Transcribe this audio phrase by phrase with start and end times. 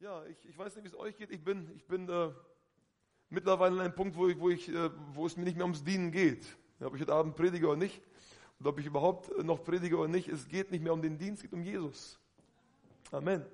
[0.00, 1.32] Ja, ich, ich weiß nicht, wie es euch geht.
[1.32, 2.30] Ich bin, ich bin äh,
[3.30, 5.82] mittlerweile an einem Punkt, wo, ich, wo, ich, äh, wo es mir nicht mehr ums
[5.82, 6.46] Dienen geht.
[6.78, 8.00] Ob ich heute Abend predige oder nicht,
[8.60, 11.42] und ob ich überhaupt noch predige oder nicht, es geht nicht mehr um den Dienst,
[11.42, 12.16] es geht um Jesus.
[13.10, 13.44] Amen.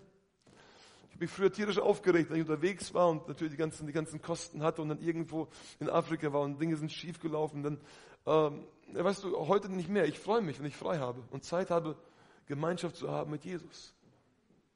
[1.08, 3.94] Ich habe mich früher tierisch aufgeregt, wenn ich unterwegs war und natürlich die ganzen, die
[3.94, 5.48] ganzen Kosten hatte und dann irgendwo
[5.80, 7.62] in Afrika war und Dinge sind schief gelaufen.
[7.62, 7.80] Dann,
[8.26, 10.04] ähm, weißt du, heute nicht mehr.
[10.04, 11.96] Ich freue mich, wenn ich frei habe und Zeit habe,
[12.44, 13.94] Gemeinschaft zu haben mit Jesus.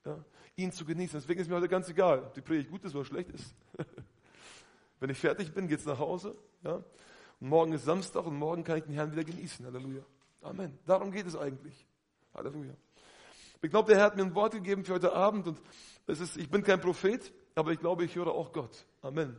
[0.08, 0.24] Ja,
[0.56, 1.20] ihn zu genießen.
[1.20, 3.54] Deswegen ist mir heute ganz egal, ob die Predigt gut ist oder schlecht ist.
[5.00, 6.34] Wenn ich fertig bin, geht's nach Hause.
[6.64, 6.82] Ja?
[7.40, 9.66] Und morgen ist Samstag und morgen kann ich den Herrn wieder genießen.
[9.66, 10.02] Halleluja.
[10.40, 10.78] Amen.
[10.86, 11.86] Darum geht es eigentlich.
[12.32, 12.72] Halleluja.
[13.60, 15.60] Ich glaube, der Herr hat mir ein Wort gegeben für heute Abend und
[16.06, 18.86] es ist, ich bin kein Prophet, aber ich glaube, ich höre auch Gott.
[19.02, 19.38] Amen.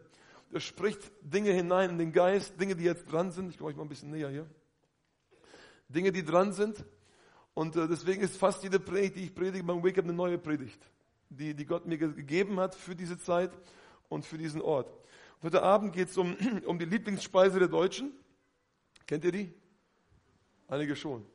[0.53, 3.49] Er spricht Dinge hinein in den Geist, Dinge, die jetzt dran sind.
[3.49, 4.47] Ich komme euch mal ein bisschen näher hier.
[5.87, 6.85] Dinge, die dran sind.
[7.53, 10.37] Und äh, deswegen ist fast jede Predigt, die ich predige beim Wake Up, eine neue
[10.37, 10.79] Predigt
[11.29, 13.51] die, die Gott mir gegeben hat für diese Zeit
[14.09, 14.91] und für diesen Ort.
[15.43, 18.11] heute Abend geht es um, um die Lieblingsspeise der Deutschen.
[19.05, 19.53] Kennt ihr die?
[20.67, 21.25] Einige schon.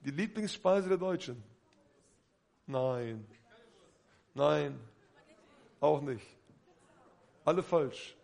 [0.00, 1.42] Die Lieblingsspeise der Deutschen?
[2.66, 3.26] Nein.
[4.34, 4.78] Nein.
[5.80, 6.26] Auch nicht.
[7.44, 8.16] Alle falsch.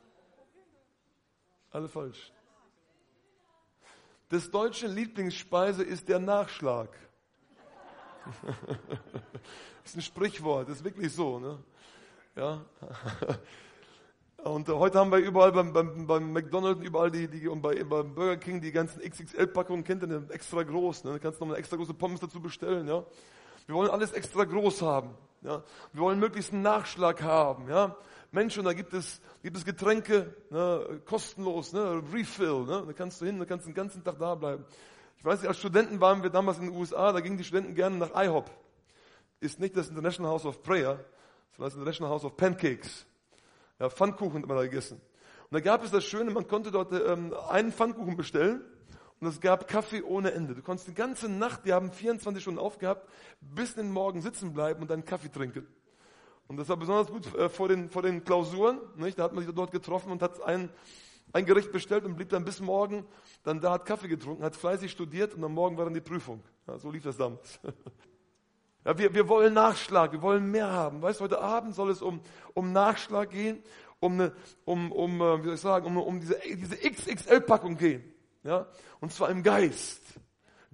[1.70, 2.32] Alle falsch.
[4.34, 6.88] Des Deutschen Lieblingsspeise ist der Nachschlag.
[8.24, 8.34] Das
[9.84, 11.38] ist ein Sprichwort, das ist wirklich so.
[11.38, 11.56] Ne?
[12.34, 12.64] Ja.
[14.42, 18.12] Und heute haben wir überall beim, beim, beim McDonald's, überall die, die und bei, beim
[18.12, 21.04] Burger King die ganzen XXL-Packungen, kennt ihr, extra groß.
[21.04, 21.12] Ne?
[21.12, 22.88] Da kannst du noch eine extra große Pommes dazu bestellen.
[22.88, 23.04] Ja?
[23.66, 25.10] Wir wollen alles extra groß haben.
[25.42, 25.62] Ja?
[25.92, 27.68] Wir wollen möglichst einen Nachschlag haben.
[27.68, 27.96] Ja?
[28.34, 31.00] Mensch, und da gibt es, gibt es Getränke, ne?
[31.06, 32.02] kostenlos, ne?
[32.12, 32.64] Refill.
[32.64, 32.84] Ne?
[32.86, 34.64] Da kannst du hin, da kannst du den ganzen Tag da bleiben.
[35.16, 37.74] Ich weiß nicht, als Studenten waren wir damals in den USA, da gingen die Studenten
[37.74, 38.50] gerne nach IHOP
[39.44, 41.04] ist nicht das International House of Prayer,
[41.52, 43.06] sondern das International House of Pancakes.
[43.78, 45.00] Ja, Pfannkuchen hat man da gegessen.
[45.50, 48.64] Und da gab es das Schöne, man konnte dort ähm, einen Pfannkuchen bestellen
[49.20, 50.54] und es gab Kaffee ohne Ende.
[50.54, 53.08] Du konntest die ganze Nacht, die haben 24 Stunden aufgehabt,
[53.40, 55.66] bis in den Morgen sitzen bleiben und dann Kaffee trinken.
[56.46, 58.78] Und das war besonders gut äh, vor, den, vor den Klausuren.
[58.96, 59.18] Nicht?
[59.18, 60.68] Da hat man sich dort getroffen und hat ein,
[61.32, 63.06] ein Gericht bestellt und blieb dann bis morgen
[63.42, 66.42] dann da, hat Kaffee getrunken, hat fleißig studiert und am Morgen war dann die Prüfung.
[66.66, 67.60] Ja, so lief das damals.
[68.86, 71.00] Ja, wir, wir wollen Nachschlag, wir wollen mehr haben.
[71.00, 72.20] Weißt heute Abend soll es um,
[72.52, 73.62] um Nachschlag gehen,
[73.98, 74.32] um, eine,
[74.66, 78.04] um, um äh, wie soll ich sagen, um, um diese, diese XXL-Packung gehen.
[78.42, 78.66] Ja?
[79.00, 80.02] Und zwar im Geist.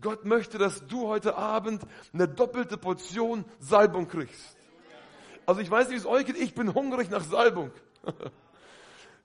[0.01, 1.83] Gott möchte, dass du heute Abend
[2.13, 4.57] eine doppelte Portion Salbung kriegst.
[5.51, 7.73] Also ich weiß nicht, wie es euch geht, ich bin hungrig nach Salbung.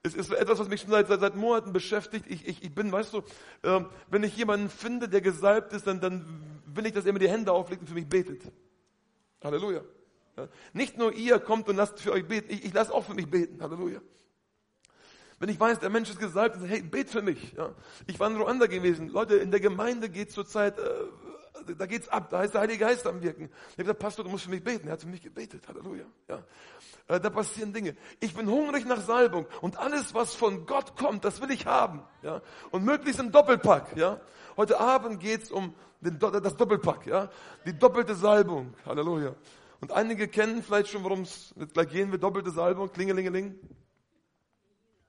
[0.02, 2.26] Es ist etwas, was mich schon seit, seit, seit Monaten beschäftigt.
[2.28, 3.18] Ich, ich, ich bin, weißt du,
[3.62, 7.18] äh, wenn ich jemanden finde, der gesalbt ist, dann, dann will ich, dass er mir
[7.18, 8.42] die Hände auflegt und für mich betet.
[9.42, 9.82] Halleluja.
[10.36, 10.48] Ja.
[10.72, 13.28] Nicht nur ihr kommt und lasst für euch beten, ich, ich lasse auch für mich
[13.28, 13.60] beten.
[13.60, 14.00] Halleluja.
[15.40, 17.52] Wenn ich weiß, der Mensch ist gesalbt, hey, bet für mich.
[17.54, 17.72] Ja.
[18.06, 19.08] Ich war in Ruanda gewesen.
[19.08, 20.82] Leute, in der Gemeinde geht zurzeit, äh,
[21.74, 23.44] da geht's ab, da heißt der Heilige Geist am Wirken.
[23.44, 24.88] Ich habe gesagt, Pastor, du musst für mich beten.
[24.88, 25.66] Er hat für mich gebetet.
[25.68, 26.04] Halleluja.
[26.28, 26.42] Ja.
[27.08, 27.96] Äh, da passieren Dinge.
[28.20, 32.02] Ich bin hungrig nach Salbung und alles, was von Gott kommt, das will ich haben.
[32.22, 32.42] Ja.
[32.70, 33.96] Und möglichst im Doppelpack.
[33.96, 34.20] Ja.
[34.56, 37.30] Heute Abend geht's um den, das Doppelpack, ja,
[37.64, 38.74] die doppelte Salbung.
[38.84, 39.34] Halleluja.
[39.80, 43.58] Und einige kennen vielleicht schon, worum es gleich gehen wird, doppelte Salbung, klingelingeling.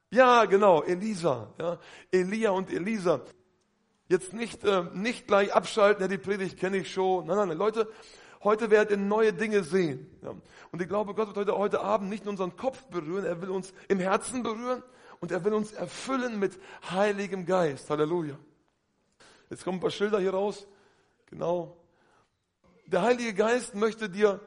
[0.09, 1.79] Ja, genau, Elisa, ja,
[2.11, 3.21] Elia und Elisa.
[4.09, 7.25] Jetzt nicht, äh, nicht gleich abschalten, ja, die Predigt kenne ich schon.
[7.27, 7.91] Nein, nein, nein, Leute,
[8.43, 10.09] heute werdet ihr neue Dinge sehen.
[10.21, 10.33] Ja.
[10.71, 13.49] Und ich glaube, Gott wird heute, heute Abend nicht nur unseren Kopf berühren, er will
[13.49, 14.81] uns im Herzen berühren
[15.19, 16.57] und er will uns erfüllen mit
[16.89, 17.89] Heiligem Geist.
[17.89, 18.37] Halleluja.
[19.49, 20.67] Jetzt kommen ein paar Schilder hier raus.
[21.25, 21.77] Genau.
[22.85, 24.39] Der Heilige Geist möchte dir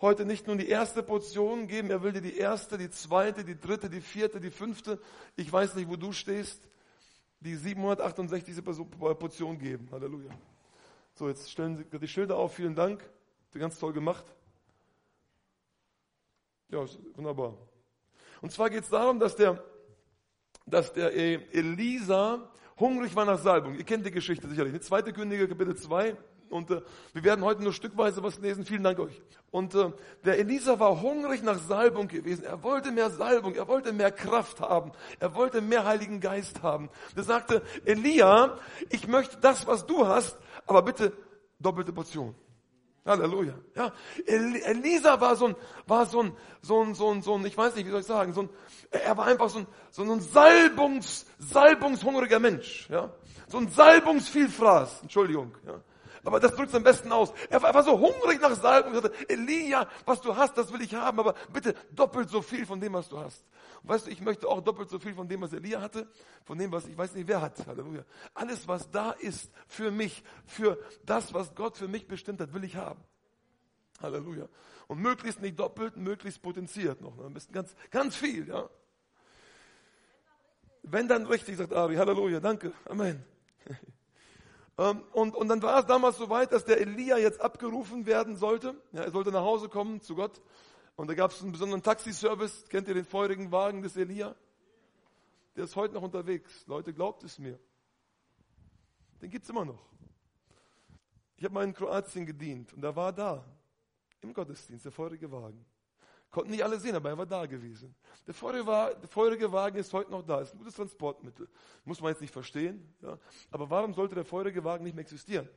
[0.00, 3.58] heute nicht nur die erste Portion geben, er will dir die erste, die zweite, die
[3.58, 5.00] dritte, die vierte, die fünfte,
[5.36, 6.69] ich weiß nicht, wo du stehst,
[7.40, 8.64] die 768.
[8.64, 9.88] Portion geben.
[9.90, 10.30] Halleluja.
[11.14, 12.54] So, jetzt stellen Sie die Schilder auf.
[12.54, 13.02] Vielen Dank.
[13.52, 14.24] Ganz toll gemacht.
[16.68, 16.84] Ja,
[17.14, 17.54] wunderbar.
[18.40, 19.62] Und zwar geht es darum, dass der,
[20.66, 22.48] dass der Elisa
[22.78, 23.74] hungrig war nach Salbung.
[23.74, 24.72] Ihr kennt die Geschichte sicherlich.
[24.72, 26.16] Die zweite Könige, Kapitel 2.
[26.50, 26.82] Und äh,
[27.12, 28.64] wir werden heute nur stückweise was lesen.
[28.64, 29.22] Vielen Dank euch.
[29.50, 29.92] Und äh,
[30.24, 32.44] der Elisa war hungrig nach Salbung gewesen.
[32.44, 36.90] Er wollte mehr Salbung, er wollte mehr Kraft haben, er wollte mehr Heiligen Geist haben.
[37.16, 38.58] Er sagte, Elia,
[38.90, 40.36] ich möchte das, was du hast,
[40.66, 41.12] aber bitte
[41.58, 42.34] doppelte Portion.
[43.06, 43.54] Halleluja.
[43.74, 43.92] Ja,
[44.26, 45.56] Elisa war so ein,
[45.86, 46.32] war so ein,
[46.62, 48.50] so ein, so ein, so ein, ich weiß nicht, wie soll ich sagen, so ein,
[48.90, 53.10] er war einfach so ein, so ein Salbungs, salbungshungriger Mensch, ja.
[53.48, 55.80] So ein Salbungsvielfraß, Entschuldigung, ja.
[56.24, 57.32] Aber das drückt es am besten aus.
[57.48, 60.72] Er war, er war so hungrig nach Salbung und sagte, Elia, was du hast, das
[60.72, 63.44] will ich haben, aber bitte doppelt so viel von dem, was du hast.
[63.82, 66.06] Und weißt du, ich möchte auch doppelt so viel von dem, was Elia hatte,
[66.44, 67.66] von dem, was ich weiß nicht, wer hat.
[67.66, 68.04] Halleluja.
[68.34, 72.64] Alles, was da ist für mich, für das, was Gott für mich bestimmt hat, will
[72.64, 73.02] ich haben.
[74.02, 74.48] Halleluja.
[74.88, 77.18] Und möglichst nicht doppelt, möglichst potenziert noch.
[77.18, 78.68] Ein bisschen ganz, ganz viel, ja.
[80.82, 81.96] Wenn dann richtig, sagt Ari.
[81.96, 82.40] Halleluja.
[82.40, 82.72] Danke.
[82.86, 83.24] Amen.
[84.80, 88.36] Ähm, und, und dann war es damals so weit, dass der Elia jetzt abgerufen werden
[88.36, 88.80] sollte.
[88.92, 90.40] Ja, er sollte nach Hause kommen zu Gott.
[90.96, 92.64] Und da gab es einen besonderen Taxiservice.
[92.70, 94.34] Kennt ihr den feurigen Wagen des Elia?
[95.54, 96.66] Der ist heute noch unterwegs.
[96.66, 97.58] Leute, glaubt es mir.
[99.20, 99.84] Den gibt es immer noch.
[101.36, 103.44] Ich habe mal in Kroatien gedient und da war da
[104.22, 105.62] im Gottesdienst der feurige Wagen.
[106.30, 107.94] Konnten nicht alle sehen, aber er war da gewesen.
[108.26, 111.48] Der feurige, Wagen ist heute noch da, ist ein gutes Transportmittel.
[111.84, 112.94] Muss man jetzt nicht verstehen.
[113.02, 113.18] Ja?
[113.50, 115.48] Aber warum sollte der feurige Wagen nicht mehr existieren?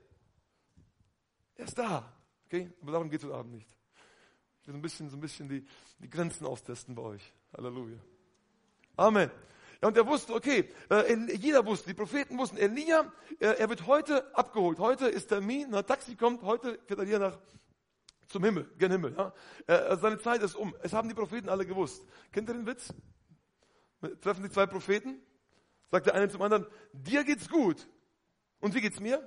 [1.55, 2.11] Er ist da.
[2.47, 2.71] Okay?
[2.81, 3.69] Aber darum geht es heute Abend nicht.
[4.61, 5.65] Ich will so ein bisschen, so ein bisschen die,
[5.99, 7.33] die Grenzen austesten bei euch.
[7.55, 7.99] Halleluja.
[8.95, 9.29] Amen.
[9.81, 13.85] Ja, und er wusste, okay, äh, jeder wusste, die Propheten wussten, Elia, äh, er wird
[13.85, 14.79] heute abgeholt.
[14.79, 17.37] Heute ist Termin, ein Taxi kommt, heute fährt er hier nach
[18.27, 19.15] zum Himmel, gen Himmel.
[19.17, 19.33] Ja?
[19.67, 20.75] Äh, seine Zeit ist um.
[20.81, 22.05] Es haben die Propheten alle gewusst.
[22.31, 22.93] Kennt ihr den Witz?
[24.21, 25.21] Treffen die zwei Propheten?
[25.91, 27.87] Sagt der eine zum anderen, dir geht's gut.
[28.59, 29.21] Und wie geht's mir?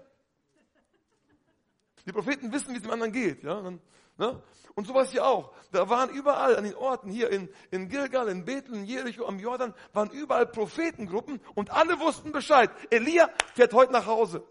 [2.07, 3.43] Die Propheten wissen, wie es dem anderen geht.
[3.43, 3.55] Ja?
[3.55, 3.81] Und,
[4.17, 4.43] ne?
[4.75, 5.53] und sowas hier auch.
[5.73, 9.39] Da waren überall an den Orten, hier in, in Gilgal, in Bethel, in Jericho, am
[9.39, 12.71] Jordan, waren überall Prophetengruppen und alle wussten Bescheid.
[12.91, 14.45] Elia fährt heute nach Hause.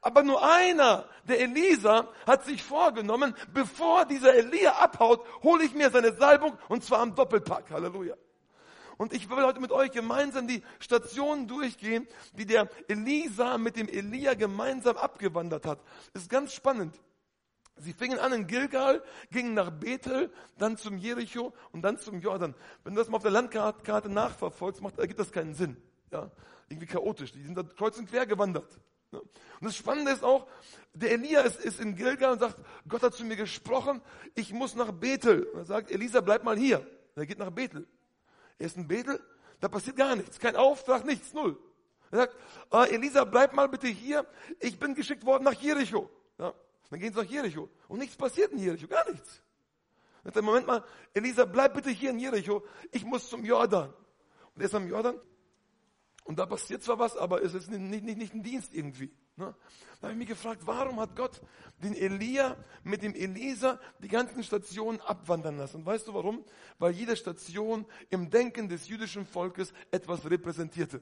[0.00, 5.90] Aber nur einer, der Elisa, hat sich vorgenommen, bevor dieser Elia abhaut, hole ich mir
[5.90, 7.70] seine Salbung und zwar am Doppelpack.
[7.70, 8.14] Halleluja.
[8.98, 13.88] Und ich will heute mit euch gemeinsam die Stationen durchgehen, die der Elisa mit dem
[13.88, 15.80] Elia gemeinsam abgewandert hat.
[16.14, 16.98] Ist ganz spannend.
[17.78, 22.54] Sie fingen an in Gilgal, gingen nach Bethel, dann zum Jericho und dann zum Jordan.
[22.84, 25.76] Wenn du das mal auf der Landkarte nachverfolgst, macht, ergibt das keinen Sinn.
[26.10, 26.30] Ja?
[26.68, 27.32] Irgendwie chaotisch.
[27.32, 28.80] Die sind da kreuz und quer gewandert.
[29.10, 29.30] Und
[29.60, 30.46] das Spannende ist auch,
[30.92, 32.56] der Elia ist, ist in Gilgal und sagt,
[32.88, 34.02] Gott hat zu mir gesprochen,
[34.34, 35.44] ich muss nach Bethel.
[35.44, 36.80] Und er sagt, Elisa, bleib mal hier.
[36.80, 37.86] Und er geht nach Bethel.
[38.58, 39.20] Er ist in Bethel,
[39.60, 41.58] da passiert gar nichts, kein Auftrag, nichts, null.
[42.10, 42.36] Er sagt,
[42.72, 44.26] äh, Elisa, bleib mal bitte hier,
[44.60, 46.08] ich bin geschickt worden nach Jericho.
[46.38, 46.54] Ja,
[46.90, 49.42] dann gehen sie nach Jericho und nichts passiert in Jericho, gar nichts.
[50.24, 53.92] Er sagt, Moment mal, Elisa, bleib bitte hier in Jericho, ich muss zum Jordan.
[54.54, 55.20] Und er ist am Jordan
[56.26, 59.12] und da passiert zwar was, aber es ist nicht, nicht, nicht ein Dienst irgendwie.
[59.36, 59.54] Ne?
[60.00, 61.40] Da habe ich mich gefragt, warum hat Gott
[61.82, 65.76] den Elia mit dem Elisa die ganzen Stationen abwandern lassen?
[65.78, 66.44] Und weißt du warum?
[66.78, 71.00] Weil jede Station im Denken des jüdischen Volkes etwas repräsentierte.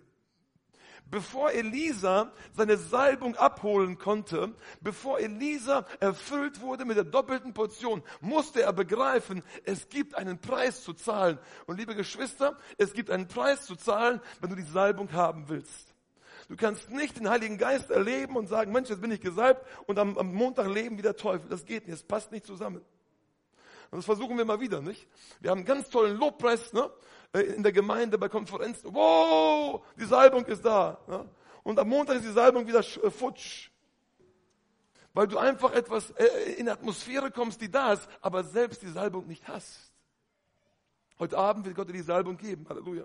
[1.06, 8.62] Bevor Elisa seine Salbung abholen konnte, bevor Elisa erfüllt wurde mit der doppelten Portion, musste
[8.62, 11.38] er begreifen, es gibt einen Preis zu zahlen.
[11.66, 15.94] Und liebe Geschwister, es gibt einen Preis zu zahlen, wenn du die Salbung haben willst.
[16.48, 19.98] Du kannst nicht den Heiligen Geist erleben und sagen, Mensch, jetzt bin ich gesalbt und
[19.98, 21.48] am, am Montag leben wie der Teufel.
[21.48, 22.82] Das geht nicht, es passt nicht zusammen.
[23.90, 25.06] Und das versuchen wir mal wieder, nicht?
[25.40, 26.90] Wir haben einen ganz tollen Lobpreis, ne?
[27.34, 28.94] Äh, in der Gemeinde bei Konferenzen.
[28.94, 30.98] Wow, die Salbung ist da.
[31.06, 31.28] Ne?
[31.62, 33.70] Und am Montag ist die Salbung wieder äh, futsch.
[35.12, 39.26] Weil du einfach etwas äh, in Atmosphäre kommst, die da ist, aber selbst die Salbung
[39.26, 39.92] nicht hast.
[41.18, 42.66] Heute Abend wird Gott dir die Salbung geben.
[42.68, 43.04] Halleluja.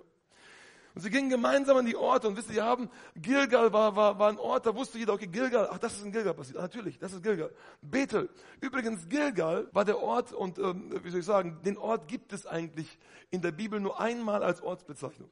[0.94, 4.28] Und sie gingen gemeinsam an die Orte und wisst ihr, haben, Gilgal war, war, war
[4.28, 6.58] ein Ort, da wusste jeder, okay, Gilgal, ach, das ist in Gilgal passiert.
[6.58, 7.52] Ah, natürlich, das ist Gilgal.
[7.80, 8.28] Bethel.
[8.60, 12.44] Übrigens, Gilgal war der Ort und, ähm, wie soll ich sagen, den Ort gibt es
[12.44, 12.98] eigentlich
[13.30, 15.30] in der Bibel nur einmal als Ortsbezeichnung.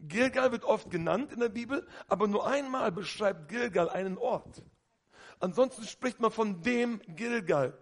[0.00, 4.62] Gilgal wird oft genannt in der Bibel, aber nur einmal beschreibt Gilgal einen Ort.
[5.38, 7.78] Ansonsten spricht man von dem Gilgal.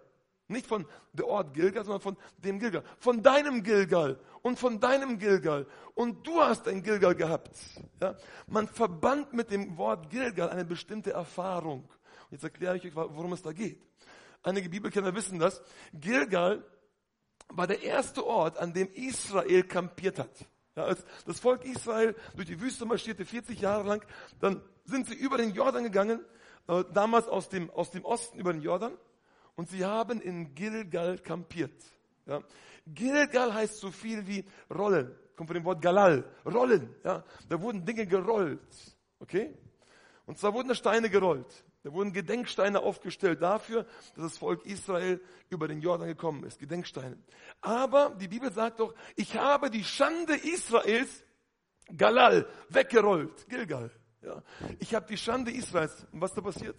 [0.47, 2.83] Nicht von der Ort Gilgal, sondern von dem Gilgal.
[2.99, 5.65] Von deinem Gilgal und von deinem Gilgal.
[5.95, 7.57] Und du hast ein Gilgal gehabt.
[7.99, 8.15] Ja?
[8.47, 11.81] Man verband mit dem Wort Gilgal eine bestimmte Erfahrung.
[11.81, 13.81] Und jetzt erkläre ich euch, worum es da geht.
[14.43, 15.61] Einige Bibelkenner wissen das.
[15.93, 16.63] Gilgal
[17.49, 20.45] war der erste Ort, an dem Israel kampiert hat.
[20.75, 24.05] Ja, als das Volk Israel durch die Wüste marschierte, 40 Jahre lang,
[24.39, 26.19] dann sind sie über den Jordan gegangen,
[26.67, 28.91] äh, damals aus dem, aus dem Osten über den Jordan
[29.55, 31.83] und sie haben in Gilgal kampiert.
[32.25, 32.41] Ja.
[32.85, 35.15] Gilgal heißt so viel wie rollen.
[35.35, 36.23] Kommt von dem Wort Galal.
[36.45, 36.93] Rollen.
[37.03, 37.23] Ja.
[37.49, 38.97] Da wurden Dinge gerollt.
[39.19, 39.53] Okay?
[40.25, 41.63] Und zwar wurden da Steine gerollt.
[41.83, 43.83] Da wurden Gedenksteine aufgestellt dafür,
[44.15, 46.59] dass das Volk Israel über den Jordan gekommen ist.
[46.59, 47.17] Gedenksteine.
[47.61, 51.23] Aber die Bibel sagt doch, ich habe die Schande Israels,
[51.95, 53.47] Galal, weggerollt.
[53.47, 53.91] Gilgal.
[54.23, 54.41] Ja.
[54.79, 56.07] Ich habe die Schande Israels.
[56.11, 56.77] Und was da passiert?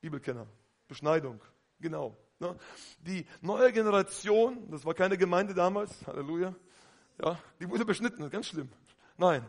[0.00, 0.46] Bibelkenner.
[0.88, 1.40] Beschneidung,
[1.80, 2.16] genau.
[2.38, 2.56] Ne?
[3.00, 6.54] Die neue Generation, das war keine Gemeinde damals, Halleluja,
[7.22, 8.68] ja, die wurde beschnitten, ganz schlimm.
[9.16, 9.44] Nein,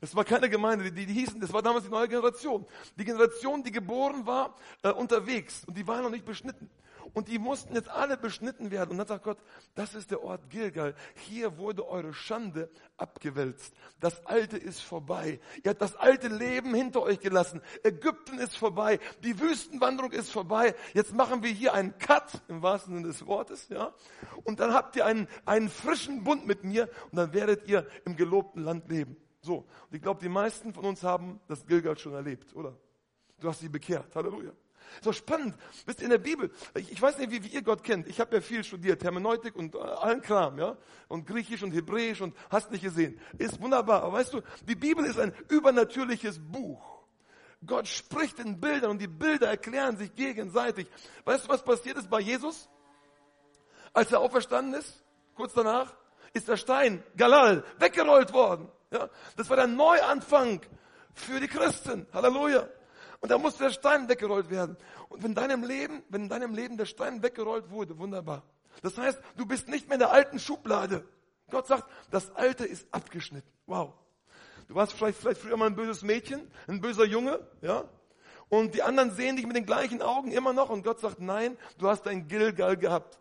[0.00, 2.66] es war keine Gemeinde, die, die hießen, das war damals die neue Generation.
[2.96, 6.70] Die Generation, die geboren war, äh, unterwegs und die war noch nicht beschnitten.
[7.14, 8.92] Und die mussten jetzt alle beschnitten werden.
[8.92, 9.38] Und dann sagt Gott,
[9.74, 10.94] das ist der Ort Gilgal.
[11.14, 13.74] Hier wurde eure Schande abgewälzt.
[14.00, 15.40] Das Alte ist vorbei.
[15.62, 17.60] Ihr habt das alte Leben hinter euch gelassen.
[17.82, 18.98] Ägypten ist vorbei.
[19.22, 20.74] Die Wüstenwanderung ist vorbei.
[20.94, 23.92] Jetzt machen wir hier einen Cut, im wahrsten Sinne des Wortes, ja.
[24.44, 28.16] Und dann habt ihr einen, einen frischen Bund mit mir und dann werdet ihr im
[28.16, 29.16] gelobten Land leben.
[29.40, 29.56] So.
[29.56, 32.76] Und ich glaube, die meisten von uns haben das Gilgal schon erlebt, oder?
[33.40, 34.14] Du hast sie bekehrt.
[34.14, 34.52] Halleluja.
[35.00, 35.56] So spannend.
[35.86, 38.06] Wisst ihr, in der Bibel, ich, weiß nicht, wie, wie, ihr Gott kennt.
[38.08, 40.76] Ich habe ja viel studiert, Hermeneutik und äh, allen Kram, ja.
[41.08, 43.20] Und Griechisch und Hebräisch und hast nicht gesehen.
[43.38, 44.02] Ist wunderbar.
[44.02, 47.02] Aber weißt du, die Bibel ist ein übernatürliches Buch.
[47.64, 50.88] Gott spricht in Bildern und die Bilder erklären sich gegenseitig.
[51.24, 52.68] Weißt du, was passiert ist bei Jesus?
[53.92, 55.94] Als er auferstanden ist, kurz danach,
[56.32, 58.68] ist der Stein, Galal, weggerollt worden.
[58.90, 60.60] Ja, das war der Neuanfang
[61.14, 62.06] für die Christen.
[62.12, 62.68] Halleluja.
[63.22, 64.76] Und da musste der Stein weggerollt werden.
[65.08, 68.42] Und wenn in deinem Leben, wenn in deinem Leben der Stein weggerollt wurde, wunderbar.
[68.82, 71.06] Das heißt, du bist nicht mehr in der alten Schublade.
[71.48, 73.48] Gott sagt, das Alte ist abgeschnitten.
[73.66, 73.92] Wow.
[74.66, 77.84] Du warst vielleicht, vielleicht früher mal ein böses Mädchen, ein böser Junge, ja?
[78.48, 81.56] Und die anderen sehen dich mit den gleichen Augen immer noch und Gott sagt, nein,
[81.78, 83.20] du hast ein Gilgal gehabt.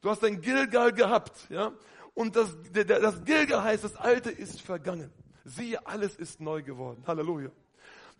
[0.00, 1.72] Du hast ein Gilgal gehabt, ja?
[2.14, 5.12] Und das, das Gilgal heißt, das Alte ist vergangen.
[5.44, 7.04] Siehe, alles ist neu geworden.
[7.06, 7.50] Halleluja.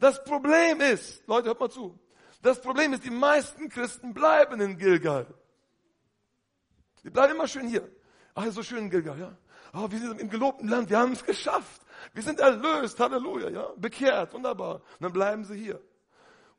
[0.04, 1.98] Das Problem ist, Leute, hört mal zu.
[2.42, 5.26] Das Problem ist, die meisten Christen bleiben in Gilgal.
[7.02, 7.90] Die bleiben immer schön hier.
[8.34, 9.34] Ach, so schön in Gilgal, ja.
[9.72, 11.80] Oh, wir sind im gelobten Land, wir haben es geschafft.
[12.12, 13.72] Wir sind erlöst, Halleluja, ja.
[13.78, 14.74] Bekehrt, wunderbar.
[14.74, 15.80] Und dann bleiben sie hier.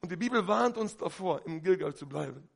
[0.02, 2.50] Und die Bibel warnt uns davor, im Gilgal zu bleiben.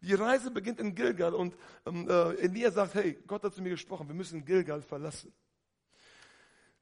[0.00, 1.54] Die Reise beginnt in Gilgal und
[1.86, 5.32] ähm, äh, Elia sagt, hey, Gott hat zu mir gesprochen, wir müssen Gilgal verlassen.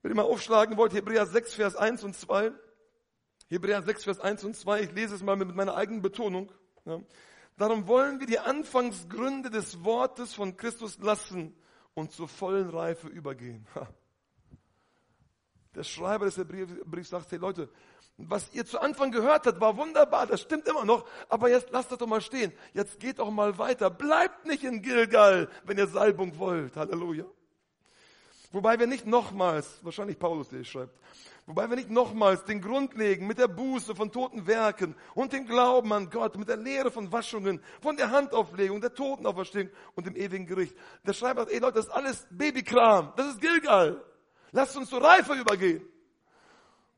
[0.01, 2.53] Wenn ihr mal aufschlagen wollt, Hebräer 6, Vers 1 und 2.
[3.49, 6.53] Hebräer 6, Vers 1 und 2, ich lese es mal mit meiner eigenen Betonung.
[6.85, 7.01] Ja.
[7.57, 11.57] Darum wollen wir die Anfangsgründe des Wortes von Christus lassen
[11.95, 13.67] und zur vollen Reife übergehen.
[15.75, 17.71] Der Schreiber des Hebräerbriefs sagt, hey Leute,
[18.17, 21.93] was ihr zu Anfang gehört habt, war wunderbar, das stimmt immer noch, aber jetzt lasst
[21.93, 22.53] das doch mal stehen.
[22.73, 23.89] Jetzt geht doch mal weiter.
[23.89, 26.77] Bleibt nicht in Gilgal, wenn ihr Salbung wollt.
[26.77, 27.25] Halleluja.
[28.51, 30.99] Wobei wir nicht nochmals, wahrscheinlich Paulus, der schreibt,
[31.47, 35.47] wobei wir nicht nochmals den Grund legen mit der Buße von toten Werken und dem
[35.47, 40.17] Glauben an Gott, mit der Lehre von Waschungen, von der Handauflegung, der Totenauferstehung und dem
[40.17, 40.75] ewigen Gericht.
[41.07, 44.03] Der Schreiber sagt, ey Leute, das ist alles Babykram, das ist Gilgal.
[44.53, 45.87] Lasst uns zur Reife übergehen.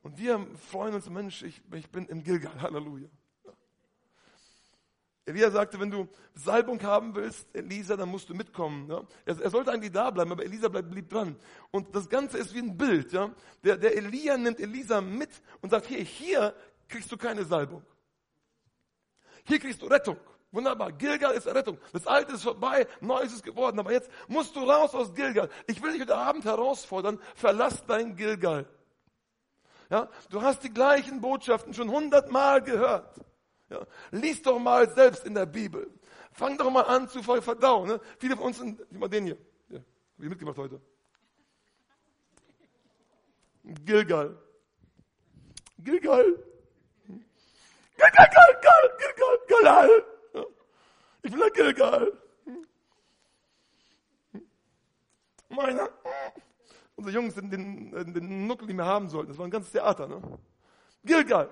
[0.02, 3.08] Und wir freuen uns, Mensch, ich, ich bin im Gilgal, Halleluja.
[5.30, 8.88] Elia sagte, wenn du Salbung haben willst, Elisa, dann musst du mitkommen.
[8.90, 9.02] Ja?
[9.24, 11.36] Er, er, sollte eigentlich da bleiben, aber Elisa bleibt, blieb dran.
[11.70, 13.12] Und das Ganze ist wie ein Bild.
[13.12, 13.30] Ja?
[13.64, 16.54] Der, der Elia nimmt Elisa mit und sagt, hier, hier
[16.88, 17.82] kriegst du keine Salbung.
[19.44, 20.16] Hier kriegst du Rettung.
[20.52, 20.92] Wunderbar.
[20.92, 21.78] Gilgal ist Rettung.
[21.92, 23.78] Das Alte ist vorbei, Neues ist geworden.
[23.78, 25.48] Aber jetzt musst du raus aus Gilgal.
[25.66, 28.66] Ich will dich heute Abend herausfordern, verlass dein Gilgal.
[29.90, 30.08] Ja?
[30.30, 33.20] Du hast die gleichen Botschaften schon hundertmal gehört.
[33.70, 35.88] Ja, lies doch mal selbst in der Bibel.
[36.32, 37.88] Fang doch mal an zu verdauen.
[37.88, 38.00] Ne?
[38.18, 39.38] Viele von uns sind, wie mal den hier.
[39.68, 40.80] Ja, hab ich mitgemacht heute.
[43.62, 44.36] Gilgal.
[45.78, 46.24] Gilgal.
[47.96, 50.04] Gilgal, Gilgal, Gilgal, Gilgal.
[50.34, 50.44] Ja.
[51.22, 52.12] Ich will ein Gilgal.
[55.48, 55.90] Meine,
[56.96, 59.28] unsere Jungs sind den, den Nuckel, den wir haben sollten.
[59.28, 60.08] Das war ein ganzes Theater.
[60.08, 60.22] Ne?
[61.04, 61.50] Gilgal.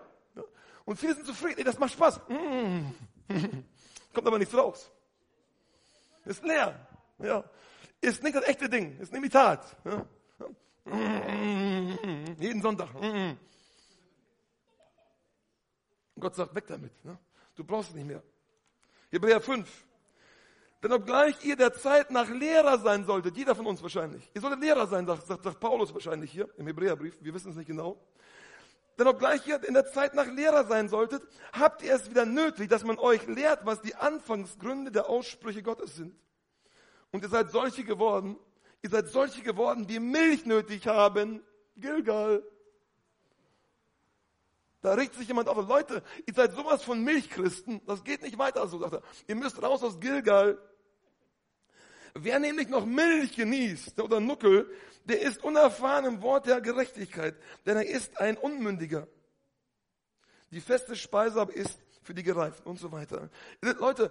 [0.88, 2.18] Und viele sind zufrieden, das macht Spaß.
[2.28, 2.87] Mm.
[4.14, 4.90] Kommt aber nichts raus.
[6.25, 6.88] Ist leer.
[7.18, 7.45] Ja.
[8.00, 9.76] Ist nicht das echte Ding, ist ein Imitat.
[9.85, 10.07] Ja.
[12.40, 12.88] Jeden Sonntag.
[16.18, 16.92] Gott sagt, weg damit.
[17.54, 18.23] Du brauchst es nicht mehr.
[19.11, 19.68] Hebräer 5.
[20.83, 24.61] Denn obgleich ihr der Zeit nach Lehrer sein solltet, jeder von uns wahrscheinlich, ihr solltet
[24.61, 28.00] Lehrer sein, sagt, sagt, sagt Paulus wahrscheinlich hier im Hebräerbrief, wir wissen es nicht genau,
[28.99, 32.69] denn obgleich ihr in der Zeit nach Lehrer sein solltet, habt ihr es wieder nötig,
[32.69, 36.17] dass man euch lehrt, was die Anfangsgründe der Aussprüche Gottes sind.
[37.12, 38.37] Und ihr seid solche geworden,
[38.83, 41.43] ihr seid solche geworden, die Milch nötig haben.
[41.76, 42.43] Gilgal.
[44.81, 45.69] Da regt sich jemand auf.
[45.69, 47.81] Leute, ihr seid sowas von Milchchristen.
[47.87, 49.02] Das geht nicht weiter so, sagt er.
[49.26, 50.59] Ihr müsst raus aus Gilgal.
[52.15, 54.71] Wer nämlich noch Milch genießt oder Nuckel,
[55.05, 57.37] der ist unerfahren im Wort der Gerechtigkeit,
[57.67, 59.07] denn er ist ein Unmündiger.
[60.50, 63.29] Die feste Speise aber ist, für die Gereiften und so weiter.
[63.61, 64.11] Leute,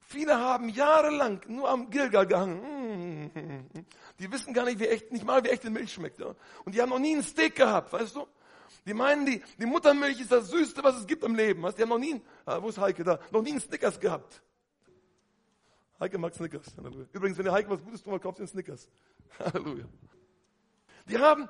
[0.00, 3.68] viele haben jahrelang nur am Gilgal gehangen.
[4.18, 6.20] Die wissen gar nicht, wie echt, nicht mal wie echte Milch schmeckt.
[6.20, 8.26] Und die haben noch nie einen Steak gehabt, weißt du?
[8.86, 11.62] Die meinen, die, die Muttermilch ist das Süßeste, was es gibt im Leben.
[11.76, 13.20] Die haben noch nie, ah, wo ist Heike da?
[13.30, 14.42] Noch nie einen Snickers gehabt.
[16.00, 16.76] Heike mag Snickers.
[16.76, 17.06] Halleluja.
[17.12, 18.88] Übrigens, wenn ihr Heike was Gutes tun wollt, kauft ihr Snickers.
[19.38, 19.84] Halleluja.
[21.08, 21.48] Die haben,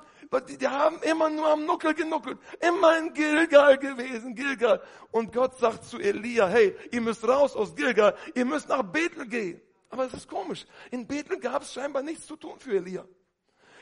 [0.59, 2.39] die haben immer nur am Nuckel genuckelt.
[2.61, 4.81] Immer in Gilgal gewesen, Gilgal.
[5.11, 9.27] Und Gott sagt zu Elia, hey, ihr müsst raus aus Gilgal, ihr müsst nach Bethel
[9.27, 9.61] gehen.
[9.89, 10.65] Aber es ist komisch.
[10.91, 13.05] In Bethel gab es scheinbar nichts zu tun für Elia.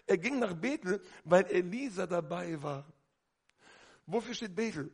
[0.08, 2.86] Er ging nach Bethel, weil Elisa dabei war.
[4.06, 4.90] Wofür steht Bethel?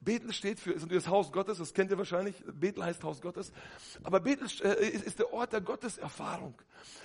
[0.00, 2.42] Bethel steht für, ist das Haus Gottes, das kennt ihr wahrscheinlich.
[2.46, 3.52] Bethel heißt Haus Gottes.
[4.02, 6.54] Aber Bethel äh, ist der Ort der Gotteserfahrung.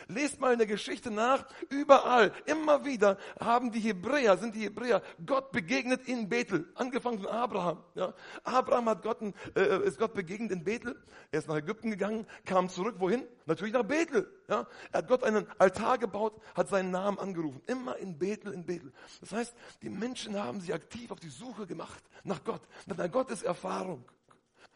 [0.07, 5.01] Lest mal in der Geschichte nach, überall, immer wieder haben die Hebräer, sind die Hebräer,
[5.25, 6.69] Gott begegnet in Bethel.
[6.75, 7.83] Angefangen von Abraham.
[7.95, 8.13] Ja.
[8.45, 9.17] Abraham hat Gott,
[9.55, 10.95] äh, ist Gott begegnet in Bethel.
[11.31, 13.23] Er ist nach Ägypten gegangen, kam zurück, wohin?
[13.45, 14.31] Natürlich nach Bethel.
[14.47, 14.67] Ja.
[14.91, 17.61] Er hat Gott einen Altar gebaut, hat seinen Namen angerufen.
[17.67, 18.93] Immer in Bethel, in Bethel.
[19.21, 23.09] Das heißt, die Menschen haben sich aktiv auf die Suche gemacht nach Gott mit einer
[23.09, 24.05] Gotteserfahrung.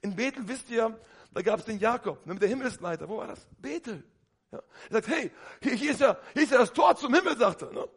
[0.02, 0.98] In Bethel wisst ihr,
[1.34, 3.08] da gab es den Jakob ne, mit der Himmelsleiter.
[3.08, 3.48] Wo war das?
[3.60, 4.04] Bethel.
[4.52, 4.62] Ja.
[4.90, 7.62] Er sagt, hey, hier, hier, ist ja, hier ist ja das Tor zum Himmel, sagt
[7.62, 7.72] er.
[7.72, 7.88] Ne?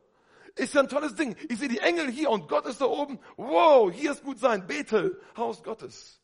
[0.55, 1.35] Ist ja ein tolles Ding.
[1.49, 3.19] Ich sehe die Engel hier und Gott ist da oben.
[3.37, 4.67] Wow, hier ist gut sein.
[4.67, 6.22] Bethel, Haus Gottes.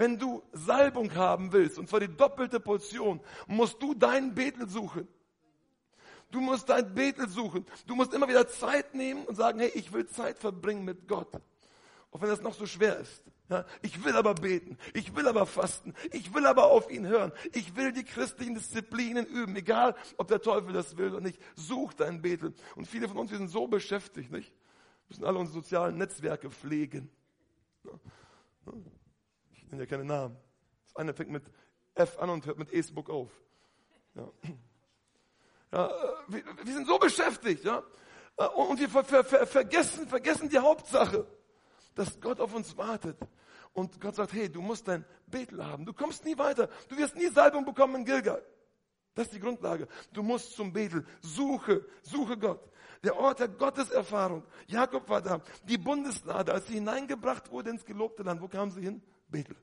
[0.00, 5.06] Wenn du Salbung haben willst, und zwar die doppelte Portion, musst du deinen Bethel suchen.
[6.30, 7.66] Du musst dein Bethel suchen.
[7.86, 11.28] Du musst immer wieder Zeit nehmen und sagen, hey, ich will Zeit verbringen mit Gott.
[12.12, 13.22] Auch wenn das noch so schwer ist.
[13.50, 17.32] Ja, ich will aber beten, ich will aber fasten, ich will aber auf ihn hören,
[17.52, 21.38] ich will die christlichen Disziplinen üben, egal ob der Teufel das will oder nicht.
[21.56, 22.54] Such dein Beten.
[22.74, 24.48] Und viele von uns, wir sind so beschäftigt, nicht?
[24.48, 27.10] Wir müssen alle unsere sozialen Netzwerke pflegen.
[29.70, 30.36] Nenne ja keine Namen.
[30.84, 31.44] Das eine fängt mit
[31.94, 33.30] F an und hört mit Facebook auf.
[34.14, 34.28] Ja.
[35.72, 35.88] Ja,
[36.26, 37.84] wir, wir, sind so beschäftigt, ja.
[38.56, 41.24] Und wir ver, ver, ver, vergessen, vergessen die Hauptsache
[41.94, 43.18] dass Gott auf uns wartet.
[43.72, 45.84] Und Gott sagt, hey, du musst dein Bethel haben.
[45.84, 46.68] Du kommst nie weiter.
[46.88, 48.42] Du wirst nie Salbung bekommen in Gilgal.
[49.14, 49.86] Das ist die Grundlage.
[50.12, 51.06] Du musst zum Bethel.
[51.20, 52.60] Suche, suche Gott.
[53.04, 54.44] Der Ort der Gotteserfahrung.
[54.66, 55.40] Jakob war da.
[55.64, 59.02] Die Bundeslade, als sie hineingebracht wurde ins gelobte Land, wo kamen sie hin?
[59.28, 59.56] Bethel.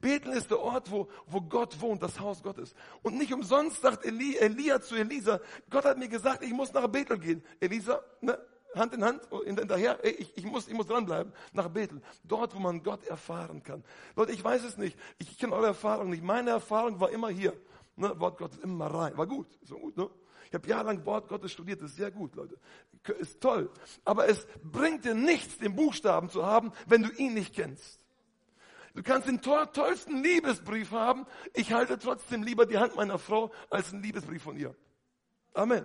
[0.00, 2.74] Bethel ist der Ort, wo, wo Gott wohnt, das Haus Gottes.
[3.02, 6.86] Und nicht umsonst sagt Eli, Elia zu Elisa, Gott hat mir gesagt, ich muss nach
[6.88, 7.42] Bethel gehen.
[7.60, 8.38] Elisa, ne,
[8.74, 12.00] Hand in Hand, hinterher, ich, ich, muss, ich muss dranbleiben, nach Bethel.
[12.24, 13.82] Dort, wo man Gott erfahren kann.
[14.14, 14.96] Leute, ich weiß es nicht.
[15.18, 16.22] Ich, ich kenne eure Erfahrung nicht.
[16.22, 17.52] Meine Erfahrung war immer hier.
[17.96, 19.16] Ne, Wort Gottes immer rein.
[19.16, 19.48] War gut.
[19.62, 20.08] Ist gut, ne?
[20.46, 21.80] Ich habe jahrelang Wort Gottes studiert.
[21.80, 22.58] Das ist sehr gut, Leute.
[23.18, 23.70] Ist toll.
[24.04, 27.99] Aber es bringt dir nichts, den Buchstaben zu haben, wenn du ihn nicht kennst.
[28.94, 31.26] Du kannst den tollsten Liebesbrief haben.
[31.54, 34.74] Ich halte trotzdem lieber die Hand meiner Frau als einen Liebesbrief von ihr.
[35.54, 35.84] Amen.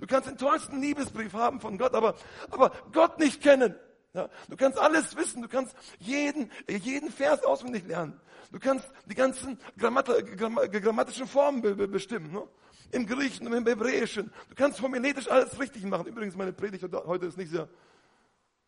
[0.00, 2.14] Du kannst den tollsten Liebesbrief haben von Gott, aber,
[2.50, 3.74] aber Gott nicht kennen.
[4.14, 8.18] Ja, du kannst alles wissen, du kannst jeden, jeden Vers auswendig lernen.
[8.50, 10.06] Du kannst die ganzen Grammat
[10.36, 12.32] grammatischen Formen be bestimmen.
[12.32, 12.48] Ne?
[12.92, 14.32] Im Griechen, im Hebräischen.
[14.48, 16.06] Du kannst homiletisch alles richtig machen.
[16.06, 17.68] Übrigens, meine Predigt heute ist nicht sehr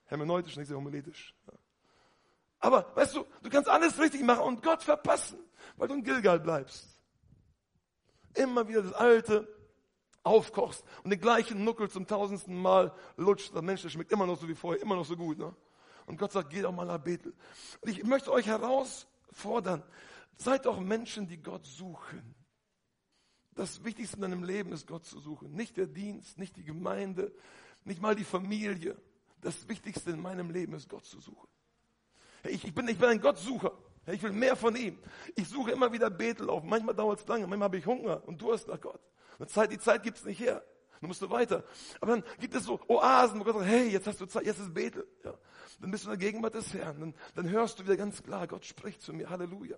[0.04, 1.34] hermeneutisch, nicht sehr homiletisch.
[1.46, 1.58] Ja.
[2.60, 5.38] Aber, weißt du, du kannst alles richtig machen und Gott verpassen,
[5.76, 7.00] weil du in Gilgal bleibst.
[8.34, 9.48] Immer wieder das Alte,
[10.22, 14.38] aufkochst und den gleichen Nuckel zum tausendsten Mal lutscht, der Mensch, der schmeckt immer noch
[14.38, 15.38] so wie vorher, immer noch so gut.
[15.38, 15.54] Ne?
[16.06, 17.32] Und Gott sagt, geh doch mal nach Bethel.
[17.80, 19.82] Und ich möchte euch herausfordern,
[20.36, 22.34] seid doch Menschen, die Gott suchen.
[23.54, 25.52] Das Wichtigste in deinem Leben ist, Gott zu suchen.
[25.52, 27.32] Nicht der Dienst, nicht die Gemeinde,
[27.84, 28.96] nicht mal die Familie.
[29.40, 31.48] Das Wichtigste in meinem Leben ist, Gott zu suchen.
[32.44, 33.72] Ich, ich, bin, ich bin ein Gottsucher.
[34.06, 34.98] Ich will mehr von ihm.
[35.36, 36.64] Ich suche immer wieder Bethel auf.
[36.64, 39.00] Manchmal dauert es lange, manchmal habe ich Hunger und Durst nach Gott.
[39.46, 40.62] Zeit, die Zeit gibt es nicht her.
[41.00, 41.64] Du musst du weiter.
[42.00, 44.60] Aber dann gibt es so Oasen, wo Gott sagt, hey, jetzt hast du Zeit, jetzt
[44.60, 45.06] ist Bethel.
[45.24, 45.34] Ja.
[45.80, 47.00] Dann bist du in der Gegenwart des Herrn.
[47.00, 49.30] Dann, dann hörst du wieder ganz klar, Gott spricht zu mir.
[49.30, 49.76] Halleluja.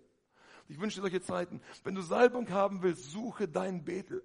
[0.69, 1.61] Ich wünsche dir solche Zeiten.
[1.85, 4.25] Wenn du Salbung haben willst, suche dein Bethel.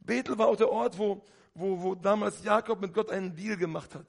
[0.00, 3.94] Bethel war auch der Ort, wo, wo, wo damals Jakob mit Gott einen Deal gemacht
[3.94, 4.08] hat.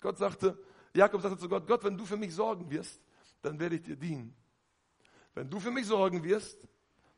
[0.00, 0.58] Gott sagte,
[0.94, 3.00] Jakob sagte zu Gott, Gott, wenn du für mich sorgen wirst,
[3.42, 4.34] dann werde ich dir dienen.
[5.34, 6.66] Wenn du für mich sorgen wirst,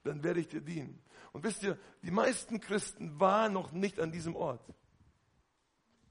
[0.03, 1.03] dann werde ich dir dienen.
[1.33, 4.65] Und wisst ihr, die meisten Christen waren noch nicht an diesem Ort.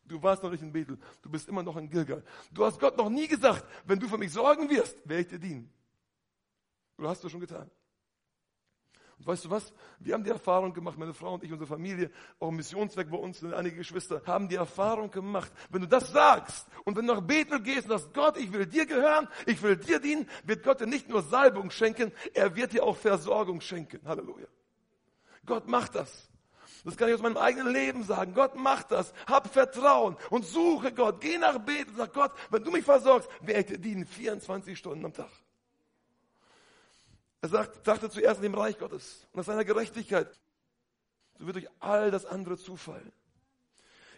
[0.05, 2.23] Du warst noch nicht in Bethel, du bist immer noch in Gilgal.
[2.51, 5.39] Du hast Gott noch nie gesagt, wenn du für mich sorgen wirst, werde ich dir
[5.39, 5.71] dienen.
[6.97, 7.69] Oder hast du schon getan?
[9.19, 9.73] Und weißt du was?
[9.99, 13.17] Wir haben die Erfahrung gemacht, meine Frau und ich, unsere Familie, auch im Missionswerk bei
[13.17, 17.21] uns, einige Geschwister, haben die Erfahrung gemacht, wenn du das sagst und wenn du nach
[17.21, 20.79] Bethel gehst und sagst, Gott, ich will dir gehören, ich will dir dienen, wird Gott
[20.79, 23.99] dir nicht nur Salbung schenken, er wird dir auch Versorgung schenken.
[24.05, 24.47] Halleluja.
[25.45, 26.29] Gott macht das.
[26.85, 28.33] Das kann ich aus meinem eigenen Leben sagen.
[28.33, 29.13] Gott macht das.
[29.27, 31.19] Hab Vertrauen und suche Gott.
[31.19, 34.77] Geh nach Bethel und sag Gott, wenn du mich versorgst, werde ich dir dienen 24
[34.77, 35.29] Stunden am Tag.
[37.41, 40.39] Er sagt, dachte zuerst in dem Reich Gottes und nach seiner Gerechtigkeit.
[41.37, 43.11] So wird euch all das andere zufallen.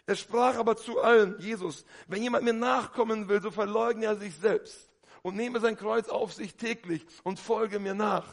[0.06, 4.34] Er sprach aber zu allen, Jesus, wenn jemand mir nachkommen will, so verleugne er sich
[4.36, 4.90] selbst
[5.22, 8.26] und nehme sein Kreuz auf sich täglich und folge mir nach.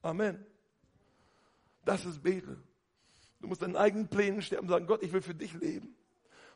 [0.00, 0.44] Amen.
[1.84, 2.62] Das ist Bethel.
[3.40, 5.94] Du musst deinen eigenen Plänen sterben und sagen, Gott, ich will für dich leben.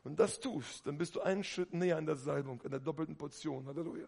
[0.03, 3.17] Und das tust, dann bist du einen Schritt näher an der Salbung, an der doppelten
[3.17, 3.65] Portion.
[3.67, 4.07] Halleluja.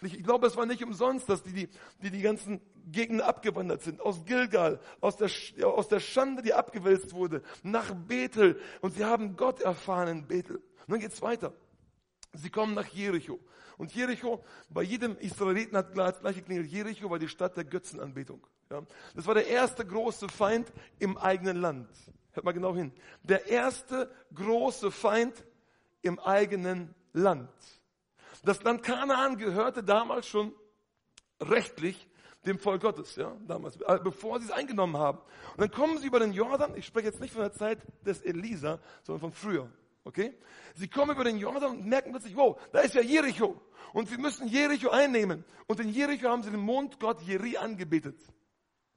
[0.00, 1.68] Ich glaube, es war nicht umsonst, dass die, die,
[2.02, 4.00] die, die ganzen Gegner abgewandert sind.
[4.00, 5.30] Aus Gilgal, aus der,
[5.66, 8.60] aus der Schande, die abgewälzt wurde, nach Bethel.
[8.80, 10.56] Und sie haben Gott erfahren in Bethel.
[10.56, 11.52] Und dann geht's weiter.
[12.32, 13.40] Sie kommen nach Jericho.
[13.76, 16.68] Und Jericho, bei jedem Israeliten hat das gleiche klingelt.
[16.68, 18.46] Jericho war die Stadt der Götzenanbetung.
[18.70, 18.82] Ja.
[19.14, 21.88] Das war der erste große Feind im eigenen Land.
[22.32, 22.92] Hört mal genau hin.
[23.22, 25.44] Der erste große Feind
[26.02, 27.50] im eigenen Land.
[28.42, 30.52] Das Land Kanaan gehörte damals schon
[31.40, 32.08] rechtlich
[32.46, 35.18] dem Volk Gottes, ja, damals, äh, bevor sie es eingenommen haben.
[35.52, 38.22] Und dann kommen sie über den Jordan, ich spreche jetzt nicht von der Zeit des
[38.22, 39.70] Elisa, sondern von früher,
[40.04, 40.34] okay?
[40.74, 43.60] Sie kommen über den Jordan und merken plötzlich, wow, da ist ja Jericho.
[43.92, 45.44] Und wir müssen Jericho einnehmen.
[45.66, 48.20] Und in Jericho haben sie den Mondgott Jeri angebetet.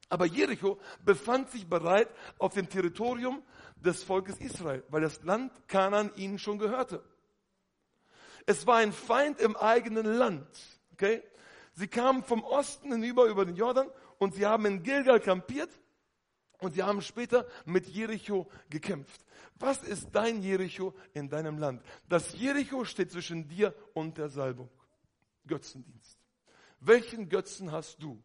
[0.09, 3.41] Aber Jericho befand sich bereit auf dem Territorium
[3.77, 7.01] des Volkes Israel, weil das Land Kanaan ihnen schon gehörte.
[8.45, 10.47] Es war ein Feind im eigenen Land.
[10.93, 11.23] Okay?
[11.73, 15.69] Sie kamen vom Osten hinüber über den Jordan und sie haben in Gilgal kampiert
[16.59, 19.25] und sie haben später mit Jericho gekämpft.
[19.55, 21.83] Was ist dein Jericho in deinem Land?
[22.09, 24.69] Das Jericho steht zwischen dir und der Salbung.
[25.45, 26.19] Götzendienst.
[26.79, 28.21] Welchen Götzen hast du?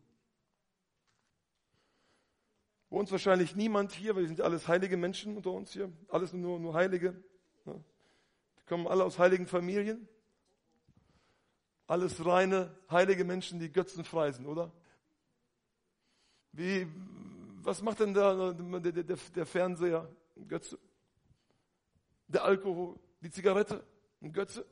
[2.89, 5.93] Bei uns wahrscheinlich niemand hier, weil wir sind alles heilige Menschen unter uns hier.
[6.09, 7.23] Alles nur, nur Heilige.
[8.67, 10.09] Kommen alle aus heiligen Familien.
[11.87, 14.73] Alles reine, heilige Menschen, die götzenfrei sind, oder?
[16.51, 16.89] Wie,
[17.63, 20.11] was macht denn der, der, der, der Fernseher?
[20.49, 20.79] Götze.
[22.27, 23.85] Der Alkohol, die Zigarette,
[24.33, 24.67] Götze.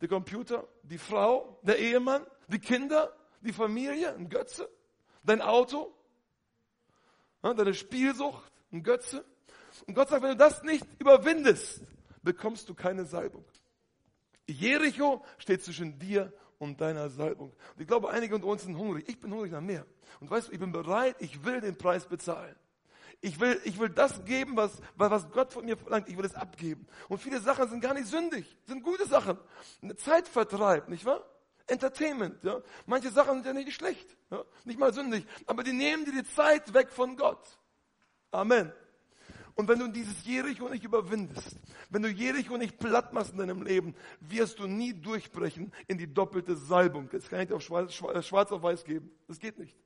[0.00, 4.68] Der Computer, die Frau, der Ehemann, die Kinder, die Familie, ein Götze.
[5.24, 5.92] Dein Auto,
[7.40, 9.24] deine Spielsucht, ein Götze.
[9.86, 11.82] Und Gott sagt, wenn du das nicht überwindest,
[12.22, 13.44] bekommst du keine Salbung.
[14.46, 17.50] Jericho steht zwischen dir und deiner Salbung.
[17.74, 19.08] Und ich glaube, einige unter uns sind hungrig.
[19.08, 19.86] Ich bin hungrig nach mehr.
[20.20, 22.54] Und weißt du, ich bin bereit, ich will den Preis bezahlen.
[23.20, 26.08] Ich will, ich will das geben, was, was Gott von mir verlangt.
[26.08, 26.86] Ich will es abgeben.
[27.08, 29.38] Und viele Sachen sind gar nicht sündig, sind gute Sachen.
[29.96, 31.24] Zeitvertreib, nicht wahr?
[31.68, 32.60] Entertainment, ja.
[32.86, 34.44] Manche Sachen sind ja nicht schlecht, ja.
[34.64, 35.24] Nicht mal sündig.
[35.46, 37.58] Aber die nehmen dir die Zeit weg von Gott.
[38.32, 38.72] Amen.
[39.54, 41.56] Und wenn du dieses Jericho nicht überwindest,
[41.90, 46.12] wenn du Jericho nicht platt machst in deinem Leben, wirst du nie durchbrechen in die
[46.12, 47.08] doppelte Salbung.
[47.12, 49.10] Das kann ich dir auf schwarz, schwarz auf weiß geben.
[49.28, 49.76] Das geht nicht.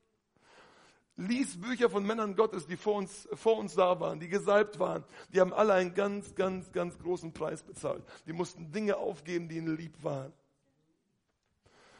[1.17, 5.03] Lies Bücher von Männern Gottes, die vor uns, vor uns da waren, die gesalbt waren.
[5.33, 8.05] Die haben alle einen ganz, ganz, ganz großen Preis bezahlt.
[8.27, 10.33] Die mussten Dinge aufgeben, die ihnen lieb waren.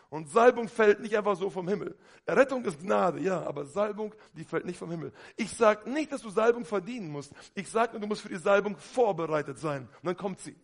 [0.09, 1.97] Und Salbung fällt nicht einfach so vom Himmel.
[2.25, 5.13] Errettung ist Gnade, ja, aber Salbung, die fällt nicht vom Himmel.
[5.37, 7.33] Ich sage nicht, dass du Salbung verdienen musst.
[7.55, 9.89] Ich sage nur, du musst für die Salbung vorbereitet sein.
[10.01, 10.57] Und dann kommt sie.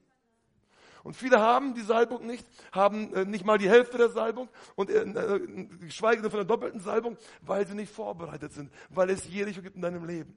[1.02, 4.88] Und viele haben die Salbung nicht, haben äh, nicht mal die Hälfte der Salbung und
[4.88, 9.28] äh, äh, geschweige denn von der doppelten Salbung, weil sie nicht vorbereitet sind, weil es
[9.28, 10.37] Jericho gibt in deinem Leben.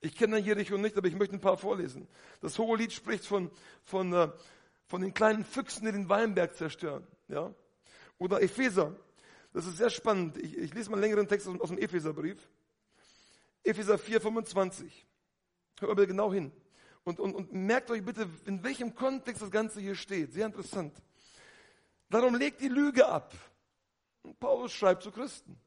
[0.00, 2.08] Ich kenne Jericho nicht, aber ich möchte ein paar vorlesen.
[2.40, 3.50] Das hohe Lied spricht von,
[3.82, 4.28] von, äh,
[4.86, 7.06] von den kleinen Füchsen, die den Weinberg zerstören.
[7.28, 7.52] Ja?
[8.18, 8.96] Oder Epheser.
[9.52, 10.36] Das ist sehr spannend.
[10.38, 12.48] Ich, ich lese mal einen längeren Text aus, dem Epheserbrief.
[13.62, 15.06] Epheser 4, 25.
[15.78, 16.52] Hört mal bitte genau hin.
[17.04, 20.32] Und, und, und merkt euch bitte, in welchem Kontext das Ganze hier steht.
[20.32, 20.94] Sehr interessant.
[22.08, 23.34] Darum legt die Lüge ab.
[24.22, 25.58] Und Paulus schreibt zu Christen.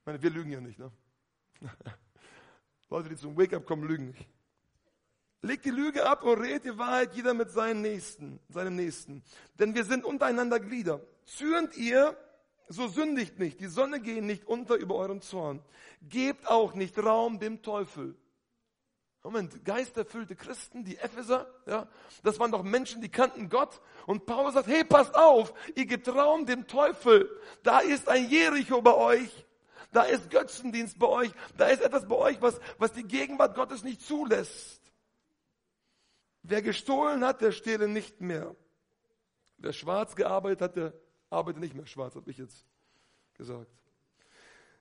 [0.00, 0.90] Ich meine, wir lügen ja nicht, ne?
[2.90, 4.26] Leute, die zum Wake-up kommen, lügen nicht.
[5.42, 9.22] Legt die Lüge ab und redet die Wahrheit jeder mit seinem Nächsten, seinem Nächsten.
[9.58, 11.00] Denn wir sind untereinander Glieder.
[11.26, 12.16] Zürnt ihr,
[12.66, 13.60] so sündigt nicht.
[13.60, 15.62] Die Sonne geht nicht unter über euren Zorn.
[16.02, 18.16] Gebt auch nicht Raum dem Teufel.
[19.24, 21.86] Moment, geisterfüllte Christen, die Epheser, ja,
[22.22, 23.80] das waren doch Menschen, die kannten Gott.
[24.06, 27.28] Und Paulus sagt, hey, passt auf, ihr gebt Raum dem Teufel.
[27.62, 29.46] Da ist ein Jericho bei euch.
[29.92, 31.30] Da ist Götzendienst bei euch.
[31.56, 34.80] Da ist etwas bei euch, was, was die Gegenwart Gottes nicht zulässt.
[36.48, 38.56] Wer gestohlen hat, der stehle nicht mehr.
[39.58, 40.94] Wer schwarz gearbeitet hat, der
[41.28, 42.66] arbeitet nicht mehr schwarz, habe ich jetzt
[43.34, 43.70] gesagt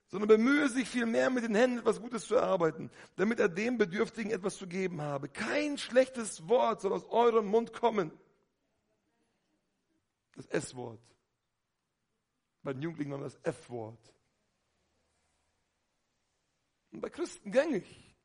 [0.10, 4.32] sondern bemühe sich vielmehr mit den Händen etwas Gutes zu erarbeiten, damit er dem Bedürftigen
[4.32, 5.28] etwas zu geben habe.
[5.28, 8.12] Kein schlechtes Wort soll aus eurem Mund kommen.
[10.36, 11.02] Das S-Wort.
[12.64, 14.14] Bei den Jugendlichen haben das F-Wort.
[16.92, 18.16] Und bei Christen gängig.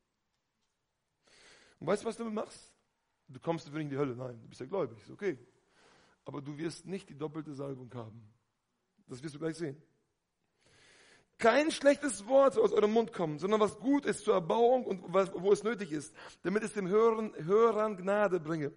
[1.81, 2.72] Und weißt du, was du damit machst?
[3.29, 4.15] Du kommst nicht in die Hölle.
[4.15, 5.39] Nein, du bist ja gläubig, ist okay.
[6.25, 8.23] Aber du wirst nicht die doppelte Salbung haben.
[9.07, 9.83] Das wirst du gleich sehen
[11.43, 15.33] kein schlechtes Wort aus eurem Mund kommen, sondern was gut ist zur Erbauung und was,
[15.35, 18.73] wo es nötig ist, damit es dem Hörern, Hörern Gnade bringe.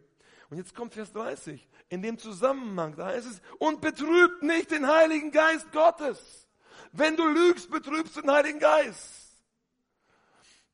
[0.49, 1.67] Und jetzt kommt Vers 30.
[1.89, 6.47] In dem Zusammenhang, da heißt es, und betrübt nicht den Heiligen Geist Gottes.
[6.91, 9.24] Wenn du lügst, betrübst du den Heiligen Geist.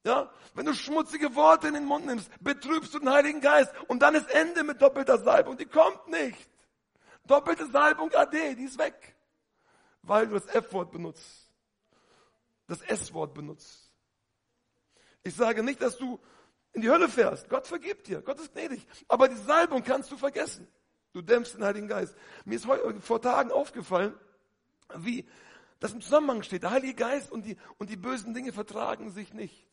[0.04, 3.72] Ja, wenn du schmutzige Worte in den Mund nimmst, betrübst du den Heiligen Geist.
[3.88, 5.58] Und dann ist Ende mit doppelter Salbung.
[5.58, 6.50] Die kommt nicht.
[7.26, 9.16] Doppelte Salbung AD, die ist weg.
[10.02, 11.42] Weil du das F-Wort benutzt
[12.72, 13.92] das S-Wort benutzt.
[15.24, 16.20] Ich sage nicht, dass du
[16.74, 17.50] in die Hölle fährst.
[17.50, 18.22] Gott vergibt dir.
[18.22, 18.88] Gott ist gnädig.
[19.08, 20.68] Aber die Salbung kannst du vergessen.
[21.14, 22.16] Du dämpfst den Heiligen Geist.
[22.46, 22.66] Mir ist
[23.02, 24.14] vor Tagen aufgefallen,
[24.96, 25.28] wie
[25.82, 26.64] das im Zusammenhang steht.
[26.64, 29.68] Der Heilige Geist und die, und die bösen Dinge vertragen sich nicht.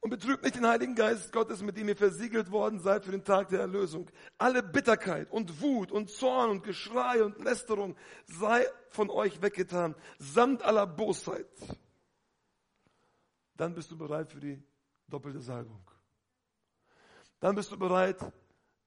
[0.00, 3.22] Und betrübt nicht den Heiligen Geist Gottes, mit dem ihr versiegelt worden seid für den
[3.22, 4.10] Tag der Erlösung.
[4.38, 10.62] Alle Bitterkeit und Wut und Zorn und Geschrei und Lästerung sei von euch weggetan, samt
[10.62, 11.46] aller Bosheit.
[13.56, 14.62] Dann bist du bereit für die
[15.06, 15.90] doppelte Salbung.
[17.40, 18.16] Dann bist du bereit,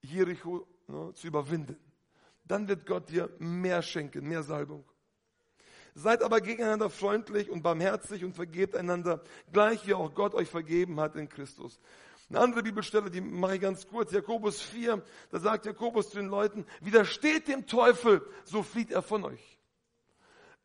[0.02, 1.78] Jericho ne, zu überwinden.
[2.44, 4.84] Dann wird Gott dir mehr schenken, mehr Salbung.
[5.96, 11.00] Seid aber gegeneinander freundlich und barmherzig und vergebt einander, gleich wie auch Gott euch vergeben
[11.00, 11.80] hat in Christus.
[12.30, 16.30] Eine andere Bibelstelle, die mache ich ganz kurz, Jakobus 4, da sagt Jakobus zu den
[16.30, 19.53] Leuten, widersteht dem Teufel, so flieht er von euch.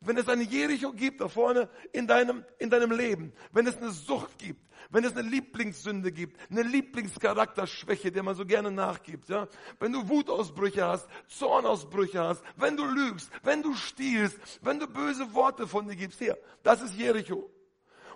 [0.01, 3.91] Wenn es eine Jericho gibt da vorne in deinem, in deinem Leben, wenn es eine
[3.91, 9.49] Sucht gibt, wenn es eine Lieblingssünde gibt, eine Lieblingscharakterschwäche, der man so gerne nachgibt, ja,
[9.81, 15.35] wenn du Wutausbrüche hast, Zornausbrüche hast, wenn du lügst, wenn du stiehlst, wenn du böse
[15.35, 17.51] Worte von dir gibst, hier, das ist Jericho.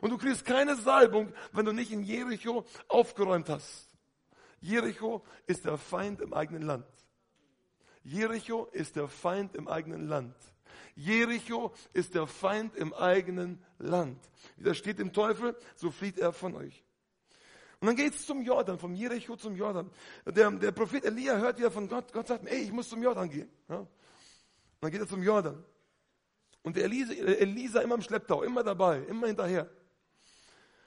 [0.00, 3.88] Und du kriegst keine Salbung, wenn du nicht in Jericho aufgeräumt hast.
[4.60, 6.86] Jericho ist der Feind im eigenen Land.
[8.04, 10.34] Jericho ist der Feind im eigenen Land.
[10.94, 14.18] Jericho ist der Feind im eigenen Land.
[14.56, 16.84] Widersteht dem Teufel, so flieht er von euch.
[17.80, 19.90] Und dann geht es zum Jordan, vom Jericho zum Jordan.
[20.24, 23.28] Der, der Prophet Elia hört wieder von Gott, Gott sagt, ey, ich muss zum Jordan
[23.28, 23.50] gehen.
[23.68, 23.78] Ja?
[23.78, 23.88] Und
[24.80, 25.64] dann geht er zum Jordan.
[26.62, 29.68] Und der Elisa, Elisa immer im Schlepptau, immer dabei, immer hinterher.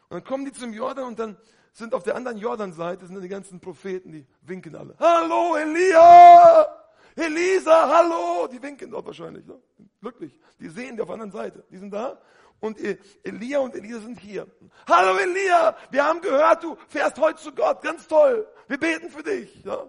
[0.08, 1.38] Und dann kommen die zum Jordan und dann
[1.74, 4.96] sind auf der anderen Jordanseite sind die ganzen Propheten, die winken alle.
[4.98, 6.75] Hallo Elia!
[7.16, 8.48] Elisa, hallo!
[8.48, 9.46] Die winken dort wahrscheinlich.
[9.46, 9.60] Ne?
[10.02, 10.38] Glücklich.
[10.60, 11.64] Die sehen die auf der anderen Seite.
[11.70, 12.22] Die sind da.
[12.60, 12.78] Und
[13.24, 14.48] Elia und Elisa sind hier.
[14.88, 17.82] Hallo Elia, wir haben gehört, du fährst heute zu Gott.
[17.82, 18.48] Ganz toll.
[18.68, 19.64] Wir beten für dich.
[19.64, 19.86] Ja?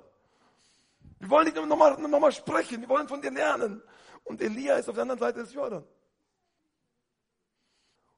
[1.18, 2.80] Wir wollen nicht nochmal noch mal sprechen.
[2.80, 3.82] Wir wollen von dir lernen.
[4.24, 5.84] Und Elia ist auf der anderen Seite des Jordan.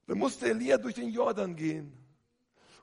[0.06, 1.97] Dann musste Elia durch den Jordan gehen.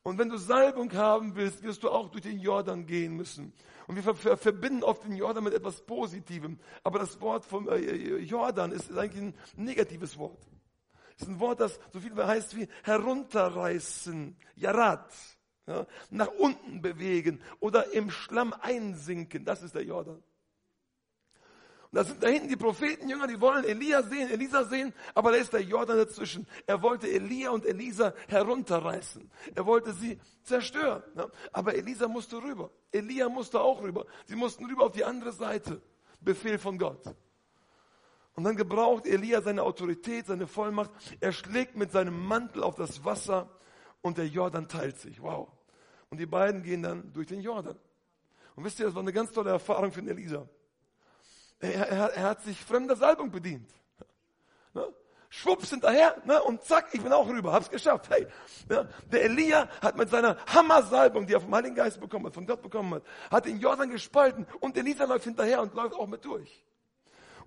[0.06, 3.52] Und wenn du Salbung haben willst, wirst du auch durch den Jordan gehen müssen.
[3.88, 6.60] Und wir ver verbinden oft den Jordan mit etwas Positivem.
[6.84, 10.38] Aber das Wort vom äh, Jordan ist eigentlich ein negatives Wort.
[11.16, 15.12] Es ist ein Wort, das so viel heißt wie herunterreißen, Jarat.
[15.66, 19.44] Ja, nach unten bewegen oder im Schlamm einsinken.
[19.44, 20.22] Das ist der Jordan.
[21.96, 25.54] Da sind da hinten die Prophetenjünger, die wollen Elia sehen, Elisa sehen, aber da ist
[25.54, 26.46] der Jordan dazwischen.
[26.68, 29.32] Er wollte Elia und Elisa herunterreißen.
[29.56, 31.04] Er wollte sie zerstören.
[31.14, 31.32] Ne?
[31.54, 32.70] Aber Elisa musste rüber.
[32.92, 34.06] Elia musste auch rüber.
[34.26, 35.82] Sie mussten rüber auf die andere Seite.
[36.20, 37.16] Befehl von Gott.
[38.34, 40.92] Und dann gebraucht Elia seine Autorität, seine Vollmacht.
[41.22, 43.50] Er schlägt mit seinem Mantel auf das Wasser
[44.02, 45.22] und der Jordan teilt sich.
[45.22, 45.48] Wow.
[46.10, 47.80] Und die beiden gehen dann durch den Jordan.
[48.58, 50.46] Und wisst ihr, das war eine ganz tolle Erfahrung für Elisa.
[51.60, 53.70] Er, er, er hat sich fremder Salbung bedient.
[54.74, 54.94] Ne?
[55.30, 56.42] Schwupps hinterher ne?
[56.44, 58.10] und zack, ich bin auch rüber, hab's geschafft.
[58.10, 58.28] Hey,
[58.70, 58.88] ne?
[59.12, 62.62] Der Elia hat mit seiner Hammer-Salbung, die er vom Heiligen Geist bekommen hat, von Gott
[62.62, 66.64] bekommen hat, hat den Jordan gespalten und Elisa läuft hinterher und läuft auch mit durch.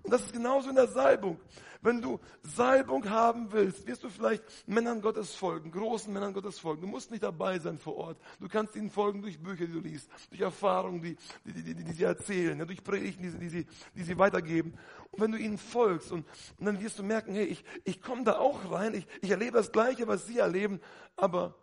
[0.03, 1.39] Und das ist genauso in der Salbung.
[1.81, 6.81] Wenn du Salbung haben willst, wirst du vielleicht Männern Gottes folgen, großen Männern Gottes folgen.
[6.81, 8.21] Du musst nicht dabei sein vor Ort.
[8.39, 11.83] Du kannst ihnen folgen durch Bücher, die du liest, durch Erfahrungen, die, die, die, die,
[11.85, 14.73] die sie erzählen, ja, durch Predigten, die, die, sie, die sie weitergeben.
[15.11, 16.25] Und wenn du ihnen folgst und,
[16.57, 19.53] und dann wirst du merken, hey, ich, ich komme da auch rein, ich, ich erlebe
[19.53, 20.81] das Gleiche, was sie erleben,
[21.15, 21.55] aber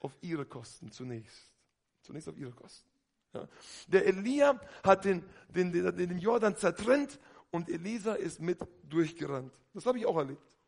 [0.00, 1.52] auf ihre Kosten zunächst.
[2.00, 2.88] Zunächst auf ihre Kosten.
[3.34, 3.48] Ja.
[3.88, 7.18] Der Elia hat den, den, den, den Jordan zertrennt
[7.54, 9.52] und Elisa ist mit durchgerannt.
[9.74, 10.58] Das habe ich auch erlebt.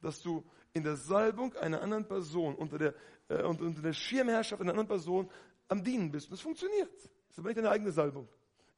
[0.00, 2.94] Dass du in der Salbung einer anderen Person, unter der,
[3.28, 5.30] äh, unter der Schirmherrschaft einer anderen Person
[5.68, 6.26] am Dienen bist.
[6.26, 6.92] Und das funktioniert.
[6.92, 8.26] Das ist aber nicht deine eigene Salbung.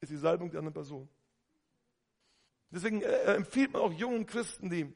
[0.00, 1.09] Das ist die Salbung der anderen Person.
[2.70, 4.92] Deswegen äh, äh, empfiehlt man auch jungen Christen, die,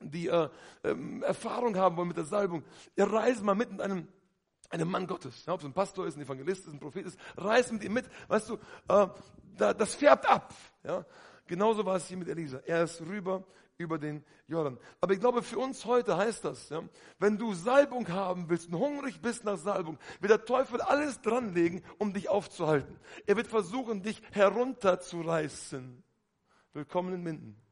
[0.00, 0.48] die äh,
[0.82, 2.64] ähm, Erfahrung haben wollen mit der Salbung,
[2.96, 4.08] ihr reisen mal mit mit einem,
[4.70, 5.46] einem Mann Gottes.
[5.46, 7.92] Ja, ob es ein Pastor ist, ein Evangelist ist, ein Prophet ist, reisen mit ihm
[7.92, 8.10] mit.
[8.26, 8.54] Weißt du,
[8.88, 9.06] äh,
[9.56, 10.52] da, das färbt ab.
[10.82, 11.04] Ja?
[11.46, 12.58] Genauso war es hier mit Elisa.
[12.66, 13.44] Er ist rüber
[13.78, 14.78] über den Jordan.
[15.00, 16.82] Aber ich glaube, für uns heute heißt das, ja,
[17.18, 21.82] wenn du Salbung haben willst und hungrig bist nach Salbung, wird der Teufel alles dranlegen,
[21.98, 22.98] um dich aufzuhalten.
[23.26, 26.02] Er wird versuchen, dich herunterzureißen.
[26.72, 27.62] Willkommen in Minden.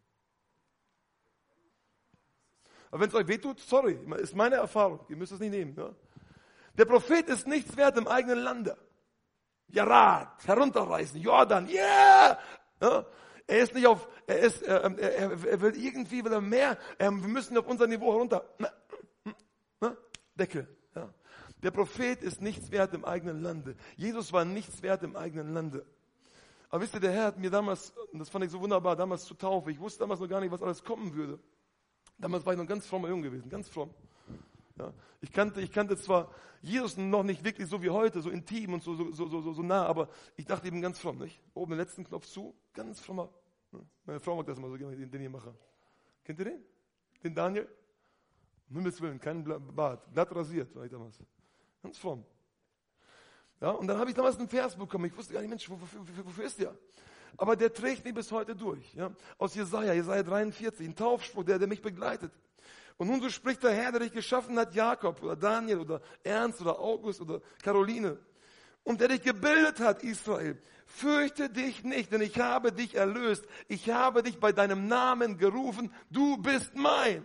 [2.90, 5.00] Aber wenn es euch wehtut, sorry, ist meine Erfahrung.
[5.08, 5.74] Ihr müsst es nicht nehmen.
[5.76, 5.94] Ja?
[6.76, 8.76] Der Prophet ist nichts wert im eigenen Lande.
[9.68, 12.36] Jarat, herunterreißen, Jordan, yeah!
[12.80, 13.06] Ja?
[13.46, 17.10] Er ist nicht auf, er ist, er, er, er will irgendwie, will er mehr, wir
[17.10, 18.44] müssen auf unser Niveau herunter.
[18.58, 19.96] Na,
[20.36, 20.68] Deckel.
[20.94, 21.12] Ja.
[21.62, 23.76] Der Prophet ist nichts wert im eigenen Lande.
[23.96, 25.84] Jesus war nichts wert im eigenen Lande.
[26.70, 29.24] Aber wisst ihr, der Herr hat mir damals, und das fand ich so wunderbar, damals
[29.24, 31.38] zu Taufe, ich wusste damals noch gar nicht, was alles kommen würde.
[32.18, 33.92] Damals war ich noch ein ganz frommer Junge gewesen, ganz fromm.
[34.80, 36.30] Ja, ich, kannte, ich kannte zwar
[36.62, 39.62] Jesus noch nicht wirklich so wie heute, so intim und so, so, so, so, so
[39.62, 41.38] nah, aber ich dachte eben ganz fromm, nicht?
[41.52, 43.28] Oben den letzten Knopf zu, ganz frommer.
[44.06, 45.54] Meine Frau mag das immer so gerne, den, den ich mache.
[46.24, 46.64] Kennt ihr den?
[47.22, 47.68] Den Daniel?
[48.70, 51.18] Um Himmels Willen, kein Bart, glatt rasiert war ich damals.
[51.82, 52.24] Ganz fromm.
[53.60, 55.04] Ja, und dann habe ich damals einen Vers bekommen.
[55.04, 56.74] Ich wusste gar nicht, Mensch, wofür, wofür, wofür ist der?
[57.36, 58.94] Aber der trägt mich bis heute durch.
[58.94, 59.14] Ja?
[59.36, 62.32] Aus Jesaja, Jesaja 43, ein Taufspruch, der, der mich begleitet.
[63.00, 66.60] Und nun so spricht der Herr, der dich geschaffen hat, Jakob oder Daniel oder Ernst
[66.60, 68.18] oder August oder Caroline.
[68.84, 70.60] Und der dich gebildet hat, Israel.
[70.84, 73.46] Fürchte dich nicht, denn ich habe dich erlöst.
[73.68, 75.90] Ich habe dich bei deinem Namen gerufen.
[76.10, 77.24] Du bist mein.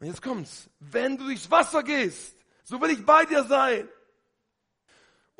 [0.00, 0.68] Und jetzt kommt's.
[0.80, 3.88] Wenn du durchs Wasser gehst, so will ich bei dir sein.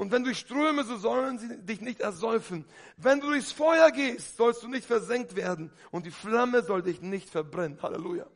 [0.01, 2.65] Und wenn du Ströme, so sollen sie dich nicht ersäufen.
[2.97, 5.71] Wenn du durchs Feuer gehst, sollst du nicht versenkt werden.
[5.91, 7.83] Und die Flamme soll dich nicht verbrennen.
[7.83, 8.27] Halleluja.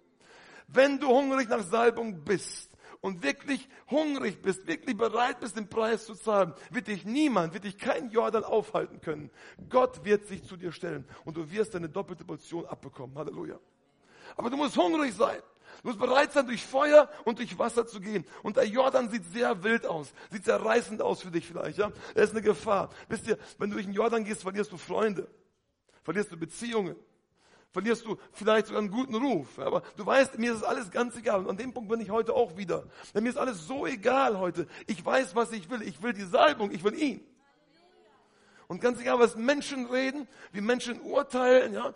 [0.68, 6.04] Wenn du hungrig nach Salbung bist und wirklich hungrig bist, wirklich bereit bist, den Preis
[6.04, 9.30] zu zahlen, wird dich niemand, wird dich kein Jordan aufhalten können.
[9.70, 13.16] Gott wird sich zu dir stellen und du wirst deine doppelte Portion abbekommen.
[13.16, 13.58] Halleluja.
[14.36, 15.40] Aber du musst hungrig sein.
[15.82, 18.24] Du musst bereit sein, durch Feuer und durch Wasser zu gehen.
[18.42, 20.12] Und der Jordan sieht sehr wild aus.
[20.30, 21.92] Sieht sehr reißend aus für dich vielleicht, ja.
[22.14, 22.90] Er ist eine Gefahr.
[23.08, 25.28] Wisst ihr, wenn du durch den Jordan gehst, verlierst du Freunde.
[26.02, 26.96] Verlierst du Beziehungen.
[27.70, 29.58] Verlierst du vielleicht sogar einen guten Ruf.
[29.58, 31.40] Aber du weißt, mir ist alles ganz egal.
[31.40, 32.84] Und an dem Punkt bin ich heute auch wieder.
[33.14, 34.68] Denn mir ist alles so egal heute.
[34.86, 35.82] Ich weiß, was ich will.
[35.82, 36.70] Ich will die Salbung.
[36.70, 37.26] Ich will ihn.
[38.68, 41.92] Und ganz egal, was Menschen reden, wie Menschen urteilen, ja,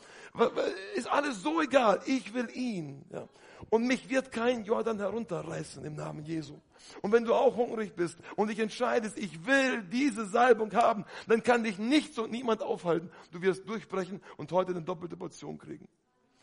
[0.95, 2.01] ist alles so egal.
[2.07, 3.29] Ich will ihn, ja.
[3.71, 6.59] Und mich wird kein Jordan herunterreißen im Namen Jesu.
[7.03, 11.43] Und wenn du auch hungrig bist und dich entscheidest, ich will diese Salbung haben, dann
[11.43, 13.11] kann dich nichts und niemand aufhalten.
[13.31, 15.87] Du wirst durchbrechen und heute eine doppelte Portion kriegen.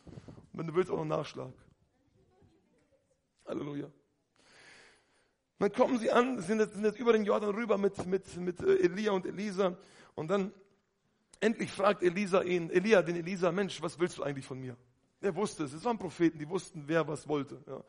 [0.05, 1.51] Und wenn du willst, auch noch Nachschlag.
[3.47, 3.87] Halleluja.
[5.59, 8.59] Dann kommen sie an, sind jetzt, sind jetzt über den Jordan rüber mit, mit, mit
[8.59, 9.77] äh, Elia und Elisa.
[10.13, 10.51] Und dann
[11.39, 14.75] endlich fragt Elisa ihn, Elia, den Elisa, Mensch, was willst du eigentlich von mir?
[15.21, 15.73] Er wusste es.
[15.73, 17.61] Es waren Propheten, die wussten, wer was wollte.
[17.67, 17.83] Ja.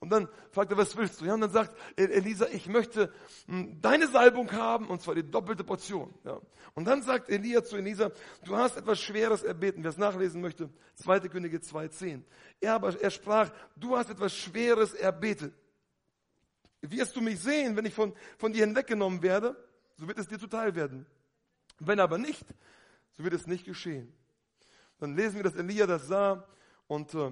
[0.00, 1.24] Und dann fragt er, was willst du?
[1.24, 3.12] Ja, und dann sagt Elisa, ich möchte
[3.46, 6.14] hm, deine Salbung haben, und zwar die doppelte Portion.
[6.24, 6.40] Ja.
[6.74, 8.12] Und dann sagt Elia zu Elisa,
[8.44, 9.82] du hast etwas Schweres erbeten.
[9.82, 11.20] Wer es nachlesen möchte, 2.
[11.28, 12.22] Könige 2,10.
[12.60, 15.52] Er aber, er sprach, du hast etwas Schweres erbetet.
[16.80, 19.56] Wirst du mich sehen, wenn ich von, von dir hinweggenommen werde,
[19.96, 21.06] so wird es dir zuteil werden.
[21.80, 22.46] Wenn aber nicht,
[23.16, 24.12] so wird es nicht geschehen.
[25.00, 26.46] Dann lesen wir, dass Elia das sah
[26.88, 27.30] und äh,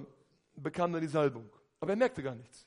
[0.55, 1.49] bekam dann die Salbung.
[1.79, 2.65] Aber er merkte gar nichts.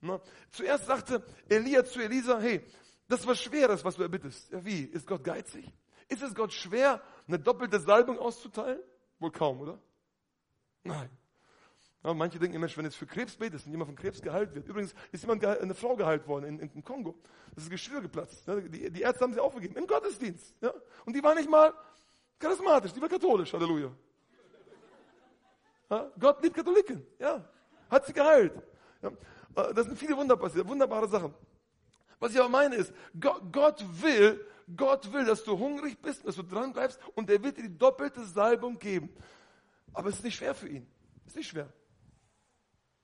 [0.00, 2.64] Na, zuerst sagte Elia zu Elisa, hey,
[3.08, 4.50] das war Schweres, was du erbittest.
[4.50, 4.82] Ja, wie?
[4.84, 5.66] Ist Gott geizig?
[6.08, 8.80] Ist es Gott schwer, eine doppelte Salbung auszuteilen?
[9.18, 9.78] Wohl kaum, oder?
[10.82, 11.08] Nein.
[12.02, 14.68] Ja, manche denken, Mensch, wenn jetzt für Krebs betest und jemand von Krebs geheilt wird.
[14.68, 17.14] Übrigens ist jemand eine Frau geheilt worden in, in, Kongo.
[17.54, 18.46] Das ist Geschwür geplatzt.
[18.46, 19.76] Die, die, Ärzte haben sie aufgegeben.
[19.76, 20.54] Im Gottesdienst.
[20.60, 20.74] Ja?
[21.06, 21.72] Und die war nicht mal
[22.38, 23.90] charismatisch, lieber katholisch, Halleluja.
[25.88, 27.44] Gott liebt Katholiken, ja.
[27.90, 28.52] Hat sie geheilt.
[29.02, 29.10] Ja.
[29.56, 31.34] Äh, das sind viele Wunder passiert, wunderbare Sachen.
[32.18, 34.44] Was ich aber meine ist, Gott, Gott will,
[34.76, 37.76] Gott will, dass du hungrig bist, dass du dran bleibst und er wird dir die
[37.76, 39.14] doppelte Salbung geben.
[39.92, 40.86] Aber es ist nicht schwer für ihn.
[41.24, 41.72] Es ist nicht schwer.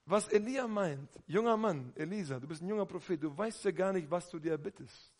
[0.07, 3.93] Was Elia meint, junger Mann, Elisa, du bist ein junger Prophet, du weißt ja gar
[3.93, 5.13] nicht, was du dir erbittest.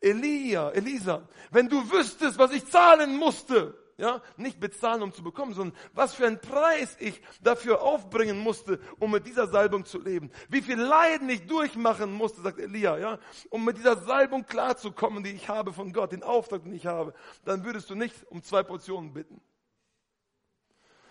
[0.00, 5.54] Elia, Elisa, wenn du wüsstest, was ich zahlen musste, ja, nicht bezahlen, um zu bekommen,
[5.54, 10.30] sondern was für einen Preis ich dafür aufbringen musste, um mit dieser Salbung zu leben.
[10.48, 13.18] Wie viel Leiden ich durchmachen musste, sagt Elia, ja,
[13.50, 17.14] um mit dieser Salbung klarzukommen, die ich habe von Gott, den Auftrag, den ich habe,
[17.44, 19.40] dann würdest du nicht um zwei Portionen bitten.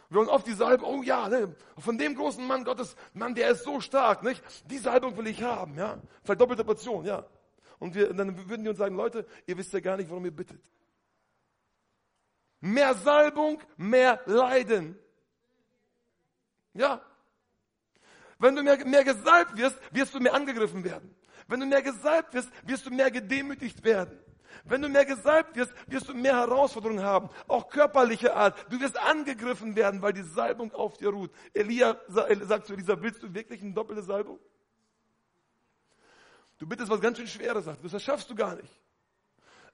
[0.10, 3.50] Wir wollen oft die Salbung, oh ja, ne, von dem großen Mann Gottes, Mann, der
[3.50, 4.44] ist so stark, nicht?
[4.70, 6.00] Die Salbung will ich haben, ja.
[6.24, 7.26] Verdoppelte Portion, ja.
[7.80, 10.32] Und wir, dann würden die uns sagen, Leute, ihr wisst ja gar nicht, warum ihr
[10.32, 10.62] bittet.
[12.66, 14.97] Mehr Salbung, mehr Leiden.
[16.74, 17.01] Ja.
[18.39, 21.14] Wenn du mehr, mehr gesalbt wirst, wirst du mehr angegriffen werden.
[21.49, 24.18] Wenn du mehr gesalbt wirst, wirst du mehr gedemütigt werden.
[24.64, 28.55] Wenn du mehr gesalbt wirst, wirst du mehr Herausforderungen haben, auch körperliche Art.
[28.72, 31.32] Du wirst angegriffen werden, weil die Salbung auf dir ruht.
[31.53, 34.39] Elia sagt zu Elisa, willst du wirklich eine doppelte Salbung?
[36.59, 38.83] Du bittest was ganz schön Schweres, sagt, das schaffst du gar nicht.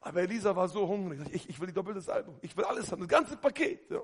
[0.01, 1.19] Aber Elisa war so hungrig.
[1.31, 2.37] Ich, ich will die doppelte Salbung.
[2.41, 3.89] Ich will alles haben, das ganze Paket.
[3.89, 4.01] Ja.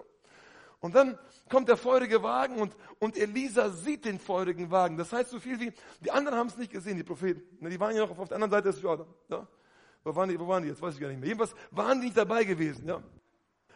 [0.82, 1.18] Und dann
[1.50, 4.98] kommt der feurige Wagen und, und Elisa sieht den feurigen Wagen.
[4.98, 7.42] Das heißt so viel wie, die anderen haben es nicht gesehen, die Propheten.
[7.68, 9.08] Die waren ja noch auf der anderen Seite des Jordan.
[9.30, 9.48] Ja.
[10.04, 10.82] Wo, waren die, wo waren die jetzt?
[10.82, 11.30] Weiß ich gar nicht mehr.
[11.30, 12.88] Jedenfalls waren die nicht dabei gewesen.
[12.88, 13.02] Ja.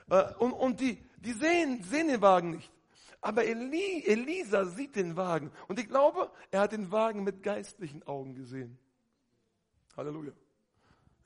[0.09, 2.71] Äh, und, und die, die sehen, sehen den Wagen nicht.
[3.21, 5.51] Aber Eli, Elisa sieht den Wagen.
[5.67, 8.77] Und ich glaube, er hat den Wagen mit geistlichen Augen gesehen.
[9.97, 10.31] Halleluja.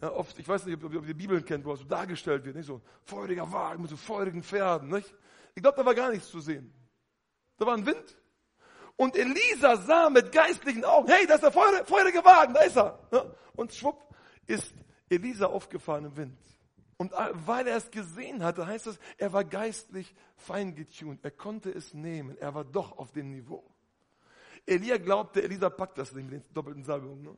[0.03, 2.57] Ja, oft, ich weiß nicht, ob, ihr die Bibeln kennt, wo das so dargestellt wird,
[2.57, 5.15] nicht so feuriger Wagen mit so feurigen Pferden, nicht?
[5.55, 6.73] Ich glaube, da war gar nichts zu sehen.
[7.55, 8.17] Da war ein Wind.
[8.97, 12.75] Und Elisa sah mit geistlichen Augen, hey, da ist der feurige, feurige Wagen, da ist
[12.75, 12.99] er.
[13.13, 13.33] Ja?
[13.55, 14.13] Und schwupp
[14.45, 14.73] ist
[15.07, 16.37] Elisa aufgefahren im Wind.
[16.97, 21.23] Und weil er es gesehen hatte, heißt es, er war geistlich fein getuned.
[21.23, 22.37] Er konnte es nehmen.
[22.39, 23.63] Er war doch auf dem Niveau.
[24.65, 27.23] Elia glaubte, Elisa packt das Ding mit den doppelten Salbungen.
[27.23, 27.37] Ne?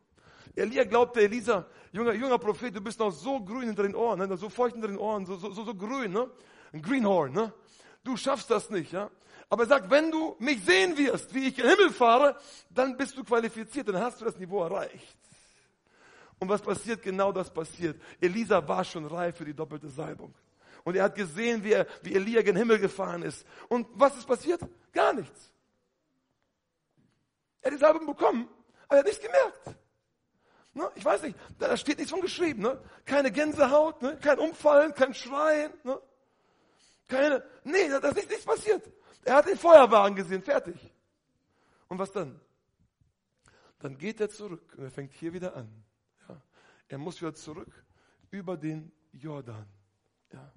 [0.55, 4.37] Elia glaubte, Elisa, junger, junger Prophet, du bist noch so grün hinter den Ohren, ne?
[4.37, 6.29] so feucht hinter den Ohren, so, so, so, so grün, ne?
[6.73, 7.33] ein Greenhorn.
[7.33, 7.53] Ne?
[8.03, 8.91] Du schaffst das nicht.
[8.91, 9.09] Ja?
[9.49, 12.37] Aber er sagt, wenn du mich sehen wirst, wie ich in den Himmel fahre,
[12.69, 15.17] dann bist du qualifiziert, dann hast du das Niveau erreicht.
[16.39, 17.01] Und was passiert?
[17.01, 17.99] Genau das passiert.
[18.19, 20.33] Elisa war schon reif für die doppelte Salbung.
[20.83, 23.45] Und er hat gesehen, wie, er, wie Elia in den Himmel gefahren ist.
[23.69, 24.61] Und was ist passiert?
[24.91, 25.51] Gar nichts.
[27.61, 28.47] Er hat die Salbung bekommen,
[28.87, 29.79] aber er hat nichts gemerkt.
[30.75, 30.91] Ne?
[30.95, 32.61] Ich weiß nicht, da steht nichts von geschrieben.
[32.61, 32.79] Ne?
[33.05, 34.17] Keine Gänsehaut, ne?
[34.17, 35.71] kein Umfallen, kein Schreien.
[35.83, 35.99] Ne?
[37.07, 38.83] Keine, nee, da ist nichts passiert.
[39.23, 40.75] Er hat den Feuerwagen gesehen, fertig.
[41.87, 42.39] Und was dann?
[43.79, 45.69] Dann geht er zurück und er fängt hier wieder an.
[46.27, 46.41] Ja?
[46.89, 47.71] Er muss wieder zurück
[48.31, 49.65] über den Jordan.
[50.33, 50.51] Ja?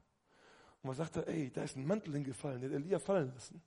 [0.83, 3.62] Und man sagt er, ey, da ist ein Mantel hingefallen, den Elia fallen lassen.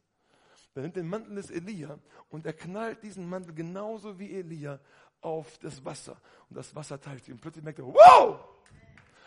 [0.76, 1.97] Er nimmt den Mantel des Elia
[2.30, 4.80] und er knallt diesen Mantel genauso wie Elia
[5.22, 6.17] auf das Wasser.
[6.49, 7.34] Und das Wasser teilt sich.
[7.34, 8.39] Und plötzlich merkt er, wow!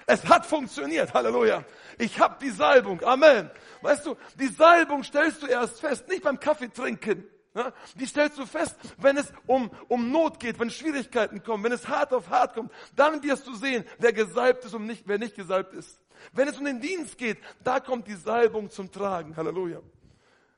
[0.06, 1.14] Es hat funktioniert.
[1.14, 1.64] Halleluja.
[1.98, 3.02] Ich habe die Salbung.
[3.02, 3.50] Amen.
[3.80, 7.24] Weißt du, die Salbung stellst du erst fest, nicht beim Kaffee trinken.
[7.54, 11.72] Ja, die stellst du fest, wenn es um, um Not geht, wenn Schwierigkeiten kommen, wenn
[11.72, 12.72] es hart auf hart kommt.
[12.96, 16.00] Dann wirst du sehen, wer gesalbt ist und nicht, wer nicht gesalbt ist.
[16.32, 19.36] Wenn es um den Dienst geht, da kommt die Salbung zum Tragen.
[19.36, 19.80] Halleluja.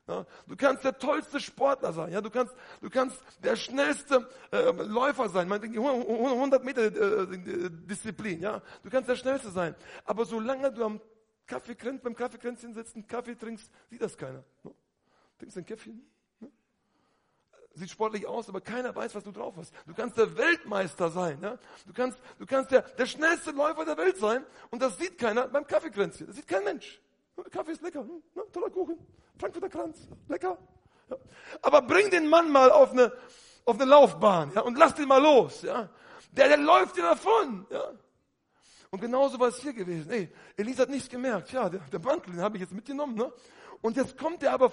[0.07, 2.13] Ja, du kannst der tollste Sportler sein.
[2.13, 5.49] Ja, du kannst, du kannst der schnellste äh, Läufer sein.
[5.49, 8.41] Man, 100 Meter äh, Disziplin.
[8.41, 9.75] Ja, du kannst der schnellste sein.
[10.05, 11.01] Aber solange du am
[11.45, 14.45] Kaffeekränzchen, beim Kaffeekränzchen sitzt, einen Kaffee trinkst, sieht das keiner.
[14.63, 14.71] Ne?
[15.39, 16.09] Trinkst ein Käffchen?
[16.39, 16.51] Ne?
[17.73, 19.73] Sieht sportlich aus, aber keiner weiß, was du drauf hast.
[19.85, 21.39] Du kannst der Weltmeister sein.
[21.41, 21.57] Ja?
[21.85, 25.49] Du kannst, du kannst der, der schnellste Läufer der Welt sein und das sieht keiner
[25.49, 26.27] beim Kaffeekränzchen.
[26.27, 27.01] Das sieht kein Mensch.
[27.51, 28.23] Kaffee ist lecker, hm?
[28.35, 28.43] ne?
[28.51, 28.97] toller Kuchen,
[29.37, 30.57] Frankfurter Kranz, lecker.
[31.09, 31.17] Ja.
[31.61, 33.11] Aber bring den Mann mal auf eine,
[33.65, 34.61] auf eine Laufbahn ja?
[34.61, 35.61] und lass den mal los.
[35.61, 35.89] Ja?
[36.31, 37.65] Der, der läuft dir davon.
[37.69, 37.91] Ja?
[38.89, 40.09] Und genauso war es hier gewesen.
[40.11, 41.51] Ey, Elisa hat nichts gemerkt.
[41.51, 43.15] Ja, der, der Mantel, den habe ich jetzt mitgenommen.
[43.15, 43.31] Ne?
[43.81, 44.71] Und jetzt kommt er aber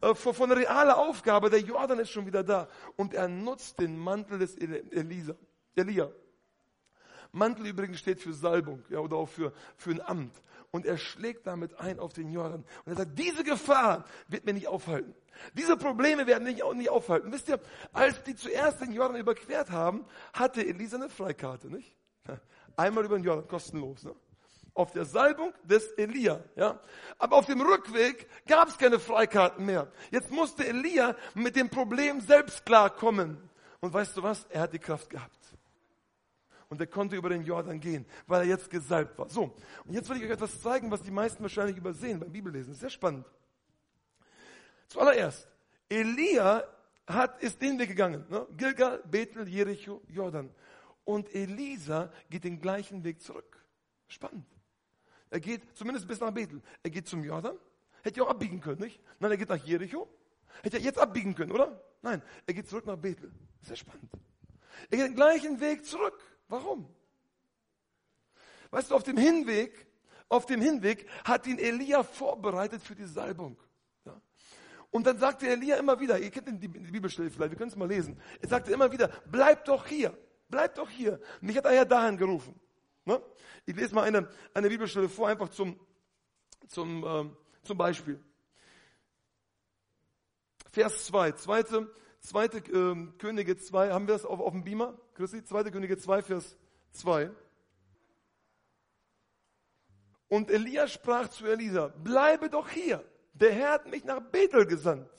[0.00, 1.50] äh, von realen Aufgabe.
[1.50, 2.68] Der Jordan ist schon wieder da.
[2.96, 5.34] Und er nutzt den Mantel des Elisa,
[5.74, 6.10] Elia.
[7.32, 11.46] Mantel übrigens steht für Salbung ja, oder auch für, für ein Amt und er schlägt
[11.46, 12.64] damit ein auf den Jordan.
[12.84, 15.14] Und er sagt, diese Gefahr wird mir nicht aufhalten.
[15.54, 17.32] Diese Probleme werden mich auch nicht aufhalten.
[17.32, 17.60] Wisst ihr,
[17.92, 21.94] als die zuerst den Jordan überquert haben, hatte Elisa eine Freikarte, nicht?
[22.76, 24.04] Einmal über den Jordan, kostenlos.
[24.04, 24.14] Ne?
[24.74, 26.44] auf der Salbung des Elia.
[26.54, 26.78] Ja?
[27.18, 29.90] Aber auf dem Rückweg gab es keine Freikarten mehr.
[30.10, 33.38] Jetzt musste Elia mit dem Problem selbst klarkommen.
[33.80, 34.44] Und weißt du was?
[34.50, 35.45] Er hat die Kraft gehabt.
[36.68, 39.28] Und er konnte über den Jordan gehen, weil er jetzt gesalbt war.
[39.28, 39.54] So,
[39.84, 42.74] und jetzt will ich euch etwas zeigen, was die meisten wahrscheinlich übersehen beim Bibellesen.
[42.74, 43.24] Sehr spannend.
[44.88, 45.48] Zuallererst,
[45.88, 46.64] Elia
[47.06, 48.24] hat, ist den Weg gegangen.
[48.28, 48.46] Ne?
[48.56, 50.50] Gilgal, Bethel, Jericho, Jordan.
[51.04, 53.64] Und Elisa geht den gleichen Weg zurück.
[54.08, 54.46] Spannend.
[55.30, 56.62] Er geht zumindest bis nach Bethel.
[56.82, 57.56] Er geht zum Jordan.
[58.02, 59.00] Hätte ja auch abbiegen können, nicht?
[59.18, 60.08] Nein, er geht nach Jericho.
[60.62, 61.80] Hätte er jetzt abbiegen können, oder?
[62.02, 63.32] Nein, er geht zurück nach Bethel.
[63.62, 64.10] Sehr spannend.
[64.90, 66.18] Er geht den gleichen Weg zurück.
[66.48, 66.88] Warum?
[68.70, 69.86] Weißt du, auf dem Hinweg,
[70.28, 73.56] auf dem Hinweg hat ihn Elia vorbereitet für die Salbung.
[74.04, 74.20] Ja?
[74.90, 77.88] Und dann sagte Elia immer wieder, ihr kennt die Bibelstelle vielleicht, wir können es mal
[77.88, 78.20] lesen.
[78.40, 80.16] Er sagte immer wieder, bleib doch hier,
[80.48, 81.20] bleib doch hier.
[81.40, 82.58] Mich hat er ja dahin gerufen.
[83.04, 83.22] Ne?
[83.64, 85.78] Ich lese mal eine, eine Bibelstelle vor, einfach zum,
[86.68, 88.22] zum, ähm, zum Beispiel.
[90.72, 95.42] Vers 2, zweite, zweite ähm, Könige 2, haben wir das auf, auf dem Beamer, Christi?
[95.44, 96.56] Zweite Könige 2, Vers
[96.92, 97.30] 2.
[100.28, 105.10] Und Elia sprach zu Elisa, bleibe doch hier, der Herr hat mich nach Bethel gesandt.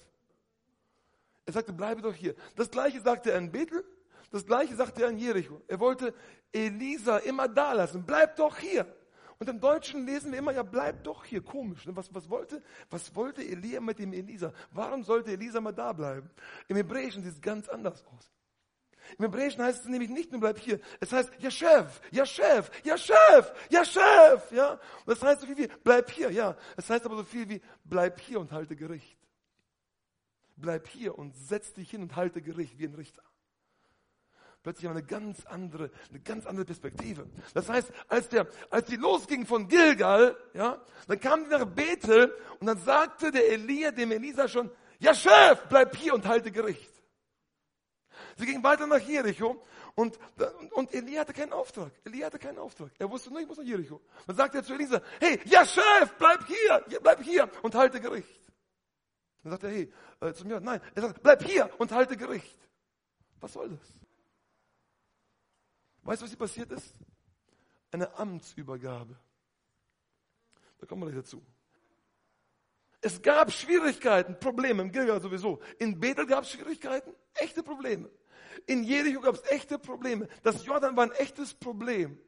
[1.46, 2.36] Er sagte, bleibe doch hier.
[2.56, 3.84] Das gleiche sagte er in Bethel
[4.32, 5.62] das gleiche sagte er in Jericho.
[5.68, 6.14] Er wollte
[6.52, 8.04] Elisa immer da lassen.
[8.06, 8.86] Bleib doch hier.
[9.40, 11.42] Und im Deutschen lesen wir immer, ja, bleib doch hier.
[11.42, 11.86] Komisch.
[11.86, 11.96] Ne?
[11.96, 14.52] Was, was, wollte, was wollte Elia mit dem Elisa?
[14.72, 16.30] Warum sollte Elisa mal da bleiben?
[16.68, 18.32] Im Hebräischen sieht es ganz anders aus.
[19.18, 20.80] Im Hebräischen heißt es nämlich nicht nur bleib hier.
[21.00, 24.52] Es heißt, ja Chef, ja Chef, ja Chef, ja Chef.
[24.52, 26.56] Und das heißt so viel wie, bleib hier, ja.
[26.76, 29.18] Es heißt aber so viel wie, bleib hier und halte Gericht.
[30.56, 33.24] Bleib hier und setz dich hin und halte Gericht wie ein Richter
[34.68, 37.26] plötzlich eine ganz andere, eine ganz andere Perspektive.
[37.54, 42.34] Das heißt, als der, als die losgingen von Gilgal, ja, dann kamen die nach Bethel
[42.60, 46.97] und dann sagte der Elia dem Elisa schon, ja Chef, bleib hier und halte Gericht.
[48.36, 49.64] Sie gingen weiter nach Jericho
[49.96, 50.18] und,
[50.72, 51.92] und Elia hatte keinen Auftrag.
[52.04, 52.92] Elia hatte keinen Auftrag.
[53.00, 54.02] Er wusste nur, ich muss nach Jericho.
[54.26, 58.42] Dann sagte er zu Elisa, hey, ja Chef, bleib hier, bleib hier und halte Gericht.
[59.44, 62.58] Dann sagt er, hey, äh, zu mir, nein, er sagt, bleib hier und halte Gericht.
[63.40, 64.00] Was soll das?
[66.04, 66.96] Weißt du, was hier passiert ist?
[67.92, 69.18] Eine Amtsübergabe.
[70.80, 71.44] Da kommen wir gleich dazu.
[73.02, 75.60] Es gab Schwierigkeiten, Probleme, im Gilgal sowieso.
[75.80, 78.10] In Bethel gab es Schwierigkeiten, echte Probleme.
[78.66, 80.28] In Jericho gab es echte Probleme.
[80.44, 82.20] Das Jordan war ein echtes Problem.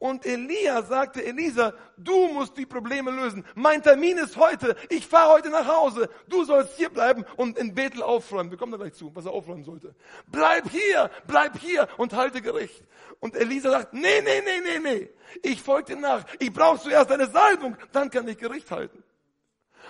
[0.00, 3.44] Und Elia sagte, Elisa, du musst die Probleme lösen.
[3.56, 4.76] Mein Termin ist heute.
[4.90, 6.08] Ich fahre heute nach Hause.
[6.28, 8.52] Du sollst hier bleiben und in Bethel aufräumen.
[8.52, 9.96] Wir kommen da gleich zu, was er aufräumen sollte.
[10.28, 12.84] Bleib hier, bleib hier und halte Gericht.
[13.18, 15.10] Und Elisa sagt, nee, nee, nee, nee, nee.
[15.42, 16.24] Ich folge dir nach.
[16.38, 19.02] Ich brauche zuerst eine Salbung, dann kann ich Gericht halten.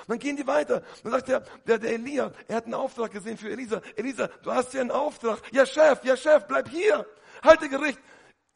[0.06, 0.82] dann gehen die weiter.
[1.02, 3.82] Dann sagt der, der, der Elia, er hat einen Auftrag gesehen für Elisa.
[3.94, 5.42] Elisa, du hast hier einen Auftrag.
[5.52, 7.06] Ja, Chef, ja, Chef, bleib hier.
[7.42, 8.00] Halte Gericht.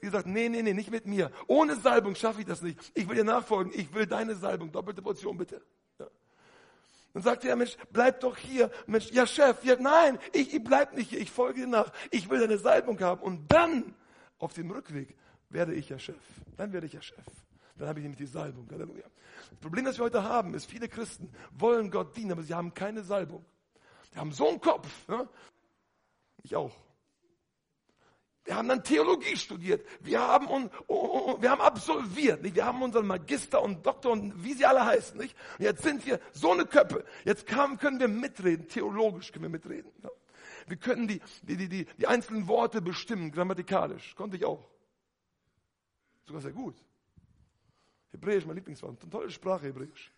[0.02, 1.30] Die sagt, nee, nee, nee, nicht mit mir.
[1.46, 2.78] Ohne Salbung schaffe ich das nicht.
[2.94, 3.72] Ich will dir nachfolgen.
[3.74, 4.72] Ich will deine Salbung.
[4.72, 5.62] Doppelte Portion bitte.
[7.14, 8.70] Dann sagt er, Mensch, bleib doch hier.
[8.86, 11.20] Mensch, ja Chef, ja, nein, ich, ich bleib nicht hier.
[11.20, 11.92] Ich folge dir nach.
[12.10, 13.20] Ich will deine Salbung haben.
[13.20, 13.94] Und dann,
[14.38, 15.14] auf dem Rückweg,
[15.50, 16.16] werde ich ja Chef.
[16.56, 17.26] Dann werde ich ja Chef.
[17.76, 18.66] Dann habe ich nämlich die Salbung.
[18.70, 19.04] Halleluja.
[19.50, 22.72] Das Problem, das wir heute haben, ist, viele Christen wollen Gott dienen, aber sie haben
[22.72, 23.44] keine Salbung.
[24.14, 24.88] Die haben so einen Kopf.
[25.08, 25.28] Ja?
[26.42, 26.72] Ich auch.
[28.44, 29.86] Wir haben dann Theologie studiert.
[30.00, 32.42] Wir haben, und, wir haben absolviert.
[32.42, 32.56] Nicht?
[32.56, 35.18] Wir haben unseren Magister und Doktor und wie sie alle heißen.
[35.18, 35.36] Nicht?
[35.58, 37.04] Und jetzt sind wir so eine Köppe.
[37.24, 38.66] Jetzt kam, können wir mitreden.
[38.66, 39.92] Theologisch können wir mitreden.
[40.02, 40.10] Ja?
[40.66, 44.16] Wir können die, die, die, die, die einzelnen Worte bestimmen, grammatikalisch.
[44.16, 44.68] Konnte ich auch.
[46.24, 46.74] Sogar sehr gut.
[48.10, 48.98] Hebräisch, mein Lieblingswort.
[49.08, 50.12] Tolle Sprache, Hebräisch.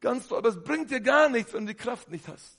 [0.00, 0.38] Ganz toll.
[0.38, 2.57] Aber es bringt dir gar nichts, wenn du die Kraft nicht hast.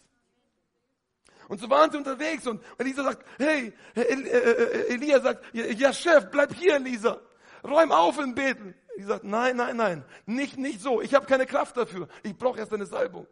[1.49, 6.29] Und so waren sie unterwegs und Elisa sagt, hey, äh, äh, Elia sagt, ja Chef,
[6.29, 7.19] bleib hier, Elisa.
[7.63, 8.75] Räum auf in Beten.
[8.97, 11.01] Die sagt, nein, nein, nein, nicht, nicht so.
[11.01, 12.07] Ich habe keine Kraft dafür.
[12.21, 13.27] Ich brauche erst eine Salbung.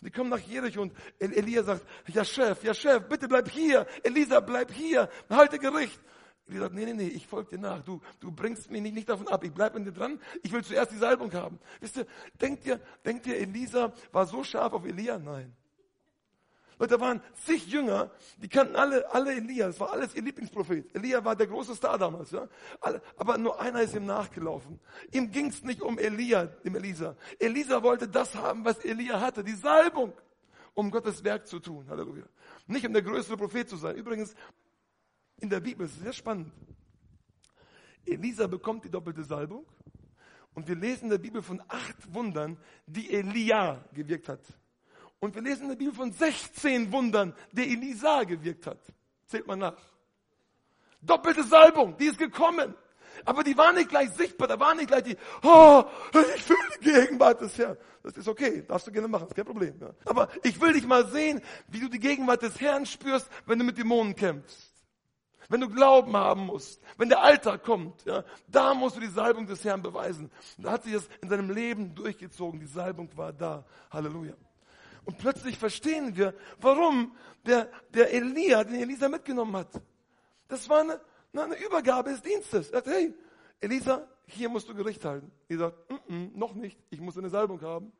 [0.00, 3.86] Die kommen nach Jericho und Elia sagt, ja Chef, ja Chef, bitte bleib hier.
[4.02, 5.08] Elisa, bleib hier.
[5.28, 6.00] Halte Gericht.
[6.48, 7.84] Elia sagt, nee, nee, nee, ich folge dir nach.
[7.84, 9.44] Du, du bringst mich nicht, nicht davon ab.
[9.44, 10.20] Ich bleib an dir dran.
[10.42, 11.60] Ich will zuerst die Salbung haben.
[11.78, 12.06] Wisst ihr,
[12.40, 15.18] denkt ihr, denkt ihr, Elisa war so scharf auf Elia?
[15.18, 15.54] Nein.
[16.80, 20.94] Leute, da waren zig Jünger, die kannten alle, alle Elia, das war alles ihr Lieblingsprophet.
[20.94, 22.48] Elia war der große Star damals, ja.
[23.18, 24.80] Aber nur einer ist ihm nachgelaufen.
[25.12, 27.16] Ihm ging es nicht um Elia, dem Elisa.
[27.38, 30.14] Elisa wollte das haben, was Elia hatte, die Salbung,
[30.72, 31.86] um Gottes Werk zu tun.
[31.86, 32.24] Halleluja.
[32.66, 33.94] Nicht um der größere Prophet zu sein.
[33.96, 34.34] Übrigens,
[35.36, 36.50] in der Bibel, ist es sehr spannend.
[38.06, 39.66] Elisa bekommt die doppelte Salbung
[40.54, 42.56] und wir lesen in der Bibel von acht Wundern,
[42.86, 44.40] die Elia gewirkt hat.
[45.20, 48.78] Und wir lesen in der Bibel von 16 Wundern, die Elisa gewirkt hat.
[49.26, 49.76] Zählt mal nach.
[51.02, 52.74] Doppelte Salbung, die ist gekommen.
[53.24, 55.84] Aber die war nicht gleich sichtbar, da war nicht gleich die, oh,
[56.36, 57.76] ich fühle die Gegenwart des Herrn.
[58.02, 59.74] Das ist okay, darfst du gerne machen, ist kein Problem.
[59.78, 59.90] Ja.
[60.06, 63.64] Aber ich will dich mal sehen, wie du die Gegenwart des Herrn spürst, wenn du
[63.64, 64.72] mit Dämonen kämpfst.
[65.50, 69.46] Wenn du Glauben haben musst, wenn der Alltag kommt, ja, da musst du die Salbung
[69.46, 70.30] des Herrn beweisen.
[70.56, 73.66] Da hat sich das in seinem Leben durchgezogen, die Salbung war da.
[73.90, 74.34] Halleluja.
[75.04, 79.80] Und plötzlich verstehen wir, warum der, der Elia den Elisa mitgenommen hat.
[80.48, 81.00] Das war eine,
[81.32, 82.70] eine Übergabe des Dienstes.
[82.70, 83.14] Er sagt, hey,
[83.60, 85.30] Elisa, hier musst du Gericht halten.
[85.48, 87.92] Er sagt, mm -mm, noch nicht, ich muss eine Salbung haben.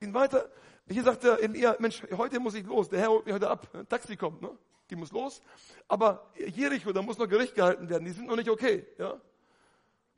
[0.00, 0.50] Ihn weiter,
[0.88, 3.68] hier sagt der Elia, Mensch, heute muss ich los, der Herr holt mich heute ab,
[3.74, 4.56] ein Taxi kommt, ne?
[4.88, 5.42] die muss los.
[5.86, 8.86] Aber Jericho, da muss noch Gericht gehalten werden, die sind noch nicht okay.
[8.98, 9.20] Ja?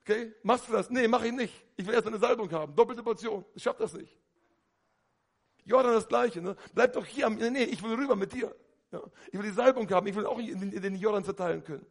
[0.02, 0.88] Okay, machst du das?
[0.88, 1.64] Nee, mach ich nicht.
[1.76, 4.16] Ich will erst eine Salbung haben, doppelte Portion, ich schaff das nicht.
[5.64, 6.56] Jordan das Gleiche, ne?
[6.74, 8.54] bleib doch hier, nee, ich will rüber mit dir.
[8.90, 9.00] Ja?
[9.30, 11.86] Ich will die Salbung haben, ich will auch in den, in den Jordan verteilen können.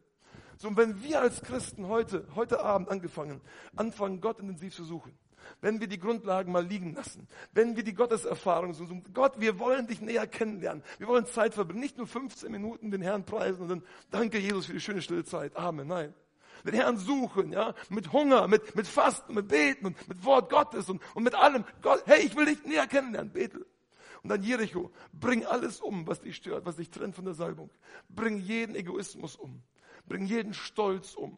[0.58, 3.40] So, und wenn wir als Christen heute, heute Abend angefangen,
[3.74, 5.16] anfangen, Gott intensiv zu suchen,
[5.60, 9.86] wenn wir die Grundlagen mal liegen lassen, wenn wir die Gotteserfahrung suchen, Gott, wir wollen
[9.86, 13.68] dich näher kennenlernen, wir wollen Zeit verbringen, nicht nur 15 Minuten den Herrn preisen und
[13.68, 16.14] dann danke Jesus für die schöne stille Zeit, Amen, nein.
[16.64, 20.88] Den Herrn suchen, ja, mit Hunger, mit, mit Fasten, mit Beten und mit Wort Gottes
[20.88, 21.64] und, und mit allem.
[21.80, 23.66] Gott, hey, ich will dich näher kennenlernen, bete.
[24.22, 27.70] Und dann Jericho, bring alles um, was dich stört, was dich trennt von der Salbung.
[28.08, 29.62] Bring jeden Egoismus um.
[30.06, 31.36] Bring jeden Stolz um.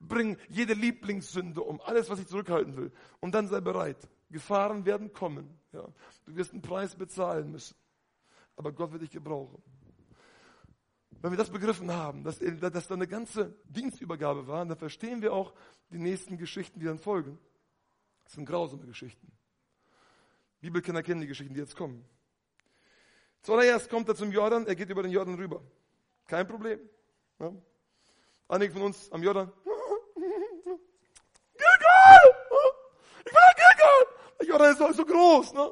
[0.00, 1.80] Bring jede Lieblingssünde um.
[1.80, 2.92] Alles, was ich zurückhalten will.
[3.20, 4.08] Und dann sei bereit.
[4.30, 5.58] Gefahren werden kommen.
[5.72, 5.86] Ja.
[6.26, 7.74] Du wirst einen Preis bezahlen müssen.
[8.56, 9.62] Aber Gott wird dich gebrauchen.
[11.20, 15.34] Wenn wir das begriffen haben, dass, dass da eine ganze Dienstübergabe war, dann verstehen wir
[15.34, 15.52] auch
[15.90, 17.38] die nächsten Geschichten, die dann folgen.
[18.24, 19.30] Das sind grausame Geschichten.
[20.60, 22.04] Bibelkinder kennen die Geschichten, die jetzt kommen.
[23.42, 25.62] Zuallererst kommt er zum Jordan, er geht über den Jordan rüber.
[26.26, 26.80] Kein Problem.
[27.38, 27.52] Ja.
[28.48, 29.52] Einige von uns am Jordan.
[31.54, 32.36] Gilgal!
[33.26, 34.06] Ich will Gilgal!
[34.40, 35.70] Der Jordan ist so, so groß, ne?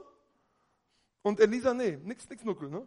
[1.22, 2.86] Und Elisa, nee, nix, nix Nuckel, ne?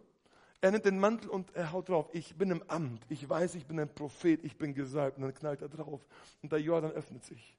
[0.62, 2.08] Er nimmt den Mantel und er haut drauf.
[2.12, 3.04] Ich bin im Amt.
[3.08, 4.44] Ich weiß, ich bin ein Prophet.
[4.44, 5.18] Ich bin gesalbt.
[5.18, 6.06] Und dann knallt er drauf.
[6.40, 7.58] Und der Jordan öffnet sich.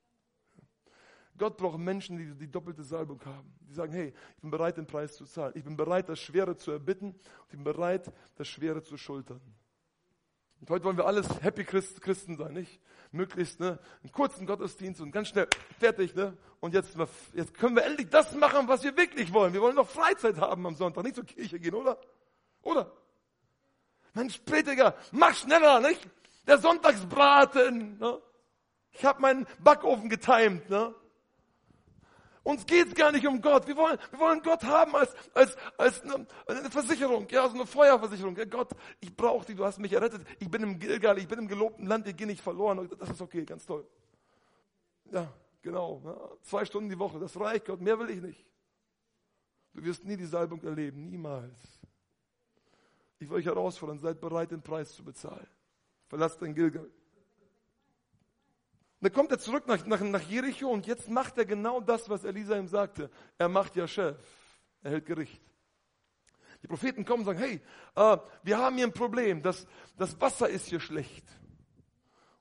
[1.37, 3.53] Gott braucht Menschen, die die doppelte Salbung haben.
[3.67, 5.51] Die sagen, hey, ich bin bereit, den Preis zu zahlen.
[5.55, 7.13] Ich bin bereit, das Schwere zu erbitten.
[7.47, 9.41] Ich bin bereit, das Schwere zu schultern.
[10.61, 12.79] Und heute wollen wir alles Happy Christen sein, nicht?
[13.11, 13.79] Möglichst, ne?
[14.01, 16.37] Einen kurzen Gottesdienst und ganz schnell fertig, ne?
[16.61, 16.95] Und jetzt,
[17.33, 19.51] jetzt können wir endlich das machen, was wir wirklich wollen.
[19.51, 21.99] Wir wollen noch Freizeit haben am Sonntag, nicht zur Kirche gehen, oder?
[22.63, 22.91] Oder?
[24.13, 26.01] Mensch, Prediger, mach schneller, nicht?
[26.47, 28.21] Der Sonntagsbraten, ne?
[28.91, 30.93] Ich habe meinen Backofen getimt, ne?
[32.43, 33.67] Uns geht's gar nicht um Gott.
[33.67, 37.65] Wir wollen, wir wollen Gott haben als, als, als eine, eine Versicherung, ja, so eine
[37.65, 38.35] Feuerversicherung.
[38.35, 40.27] Ja, Gott, ich brauche dich, du hast mich errettet.
[40.39, 42.89] Ich bin im Gilgal, ich bin im gelobten Land, ich gehe nicht verloren.
[42.99, 43.87] Das ist okay, ganz toll.
[45.11, 46.01] Ja, genau.
[46.03, 48.45] Ja, zwei Stunden die Woche, das reicht Gott, mehr will ich nicht.
[49.73, 51.72] Du wirst nie die Salbung erleben, niemals.
[53.23, 55.47] Ich will euch herausfordern, seid bereit, den Preis zu bezahlen.
[56.07, 56.89] Verlasst den Gilgal.
[58.99, 62.25] Dann kommt er zurück nach, nach, nach Jericho und jetzt macht er genau das, was
[62.25, 63.09] Elisa ihm sagte.
[63.37, 64.17] Er macht ja Chef.
[64.81, 65.41] Er hält Gericht.
[66.61, 67.61] Die Propheten kommen und sagen, hey,
[67.95, 69.41] äh, wir haben hier ein Problem.
[69.41, 69.67] Das,
[69.97, 71.25] das Wasser ist hier schlecht.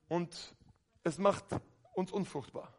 [0.08, 0.56] Und
[1.04, 1.44] es macht
[1.94, 2.74] uns unfruchtbar.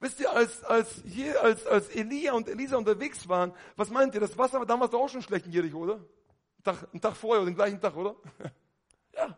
[0.00, 1.04] Wisst ihr, als, als,
[1.40, 4.20] als, als Elia und Elisa unterwegs waren, was meint ihr?
[4.20, 6.04] Das Wasser war damals auch schon schlecht in Jericho, oder?
[6.62, 8.16] Tag, einen Tag vorher oder den gleichen Tag, oder?
[9.14, 9.36] ja.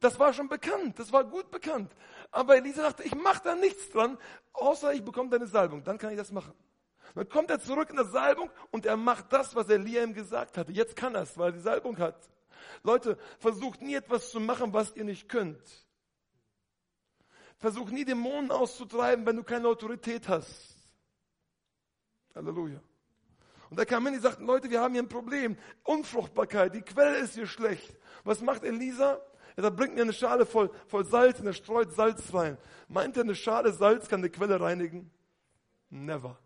[0.00, 1.92] Das war schon bekannt, das war gut bekannt.
[2.30, 4.18] Aber Elisa dachte, ich mache da nichts dran,
[4.52, 6.54] außer ich bekomme deine Salbung, dann kann ich das machen.
[7.14, 10.58] Dann kommt er zurück in der Salbung und er macht das, was Elia ihm gesagt
[10.58, 10.72] hatte.
[10.72, 12.28] Jetzt kann er es, weil er die Salbung hat.
[12.82, 15.86] Leute, versucht nie etwas zu machen, was ihr nicht könnt.
[17.58, 20.76] Versuch nie Dämonen auszutreiben, wenn du keine Autorität hast.
[22.34, 22.80] Halleluja.
[23.70, 25.56] Und da kam hin, die sagten, Leute, wir haben hier ein Problem.
[25.82, 27.96] Unfruchtbarkeit, die Quelle ist hier schlecht.
[28.24, 29.20] Was macht Elisa?
[29.56, 32.58] Er sagt, bringt mir eine Schale voll, voll Salz und er streut Salz rein.
[32.88, 35.10] Meint er, eine Schale Salz kann eine Quelle reinigen?
[35.88, 36.38] Never.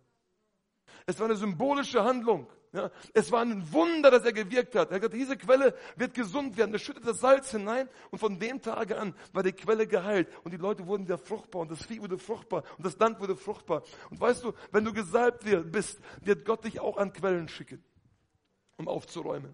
[1.06, 2.46] Es war eine symbolische Handlung.
[2.72, 4.90] Ja, es war ein Wunder, dass er gewirkt hat.
[4.90, 6.72] Er hat gesagt, diese Quelle wird gesund werden.
[6.72, 10.28] Er schüttet das Salz hinein und von dem Tage an war die Quelle geheilt.
[10.44, 13.34] Und die Leute wurden wieder fruchtbar und das Vieh wurde fruchtbar und das Land wurde
[13.34, 13.82] fruchtbar.
[14.10, 17.82] Und weißt du, wenn du gesalbt bist, wird Gott dich auch an Quellen schicken,
[18.76, 19.52] um aufzuräumen.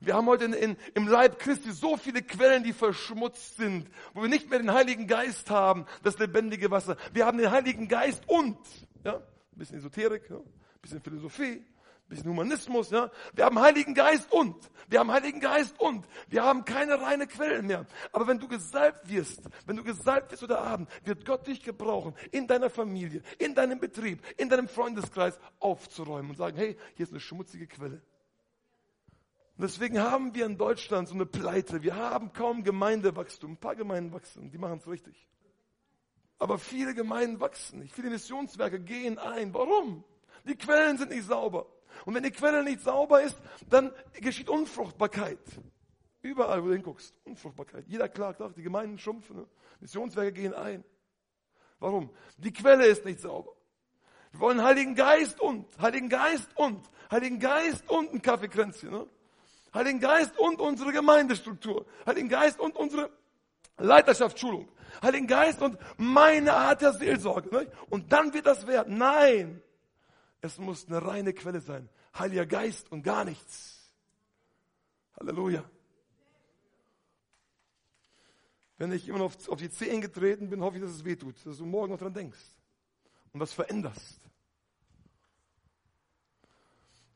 [0.00, 4.22] Wir haben heute in, in, im Leib Christi so viele Quellen, die verschmutzt sind, wo
[4.22, 6.96] wir nicht mehr den Heiligen Geist haben, das lebendige Wasser.
[7.12, 8.58] Wir haben den Heiligen Geist und,
[9.04, 9.22] ja, ein
[9.58, 11.64] bisschen Esoterik, ja, ein bisschen Philosophie,
[12.08, 13.10] bisschen Humanismus, ja.
[13.34, 14.56] Wir haben Heiligen Geist und,
[14.88, 17.86] wir haben Heiligen Geist und, wir haben keine reine Quellen mehr.
[18.12, 22.14] Aber wenn du gesalbt wirst, wenn du gesalbt wirst heute Abend, wird Gott dich gebrauchen,
[22.30, 27.12] in deiner Familie, in deinem Betrieb, in deinem Freundeskreis aufzuräumen und sagen, hey, hier ist
[27.12, 28.02] eine schmutzige Quelle.
[29.56, 31.82] Und deswegen haben wir in Deutschland so eine Pleite.
[31.82, 33.52] Wir haben kaum Gemeindewachstum.
[33.52, 35.28] Ein paar Gemeinden wachsen, die machen es richtig.
[36.38, 37.92] Aber viele Gemeinden wachsen nicht.
[37.92, 39.52] Viele Missionswerke gehen ein.
[39.52, 40.04] Warum?
[40.44, 41.66] Die Quellen sind nicht sauber.
[42.04, 43.36] Und wenn die Quelle nicht sauber ist,
[43.68, 45.38] dann geschieht Unfruchtbarkeit.
[46.22, 47.14] Überall, wo du hinguckst.
[47.24, 47.84] Unfruchtbarkeit.
[47.86, 49.36] Jeder klagt auch, die Gemeinden schrumpfen.
[49.36, 49.46] Ne?
[49.80, 50.84] Missionswerke gehen ein.
[51.78, 52.10] Warum?
[52.38, 53.52] Die Quelle ist nicht sauber.
[54.32, 58.90] Wir wollen Heiligen Geist und, Heiligen Geist und, Heiligen Geist und ein Kaffeekränzchen.
[58.90, 59.06] Ne?
[59.72, 61.86] Heiligen Geist und unsere Gemeindestruktur.
[62.04, 63.10] Heiligen Geist und unsere
[63.78, 64.68] Leiterschaftsschulung.
[65.02, 67.56] Heiligen Geist und meine Art der Seelsorge.
[67.56, 67.72] Nicht?
[67.90, 68.88] Und dann wird das wert.
[68.88, 69.62] Nein,
[70.40, 71.88] es muss eine reine Quelle sein.
[72.16, 73.90] Heiliger Geist und gar nichts.
[75.18, 75.64] Halleluja.
[78.76, 81.44] Wenn ich immer noch auf die Zehen getreten bin, hoffe ich, dass es weh tut,
[81.44, 82.38] dass du morgen noch dran denkst
[83.32, 84.20] und was veränderst.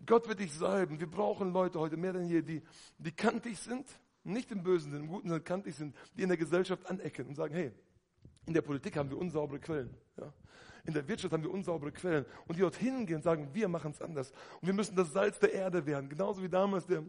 [0.05, 0.99] Gott wird dich salben.
[0.99, 2.63] Wir brauchen Leute heute mehr denn je, die,
[2.99, 3.87] die kantig sind,
[4.25, 7.37] nicht im bösen Sinn, im guten Sinn kantig sind, die in der Gesellschaft anecken und
[7.37, 7.73] sagen, hey,
[8.47, 9.97] in der Politik haben wir unsaubere Quellen.
[10.17, 10.33] Ja?
[10.85, 12.27] In der Wirtschaft haben wir unsaubere Quellen.
[12.47, 14.33] Und die dorthin gehen und sagen, wir machen es anders.
[14.61, 16.09] Und wir müssen das Salz der Erde werden.
[16.09, 17.05] Genauso wie damals der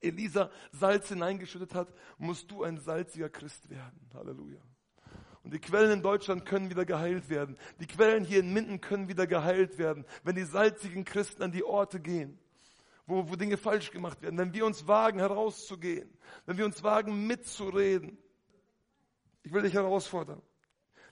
[0.00, 3.98] Elisa Salz hineingeschüttet hat, musst du ein salziger Christ werden.
[4.14, 4.60] Halleluja.
[5.42, 7.56] Und die Quellen in Deutschland können wieder geheilt werden.
[7.80, 11.64] Die Quellen hier in Minden können wieder geheilt werden, wenn die salzigen Christen an die
[11.64, 12.38] Orte gehen,
[13.06, 14.36] wo, wo Dinge falsch gemacht werden.
[14.36, 16.10] Wenn wir uns wagen, herauszugehen.
[16.44, 18.18] Wenn wir uns wagen, mitzureden.
[19.42, 20.42] Ich will dich herausfordern.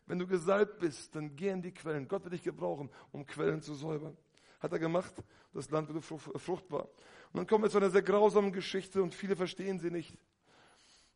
[0.07, 2.07] Wenn du gesalbt bist, dann geh in die Quellen.
[2.09, 4.17] Gott wird dich gebrauchen, um Quellen zu säubern.
[4.61, 5.15] Hat er gemacht.
[5.53, 6.89] Das Land wurde fruchtbar.
[7.33, 10.17] Und dann kommen wir zu einer sehr grausamen Geschichte und viele verstehen sie nicht.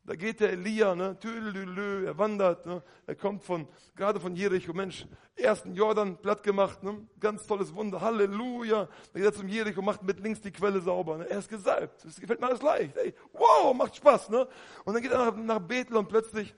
[0.05, 4.73] Da geht der Elia, ne, Tüdelülö, er wandert, ne, er kommt von, gerade von Jericho,
[4.73, 8.89] Mensch, ersten Jordan platt gemacht, ne, ganz tolles Wunder, Halleluja.
[9.13, 12.03] Da geht er zum Jericho, macht mit links die Quelle sauber, ne, er ist gesalbt,
[12.05, 14.49] das gefällt mir alles leicht, ey, wow, macht Spaß, ne.
[14.85, 16.55] Und dann geht er nach, nach Bethel und plötzlich,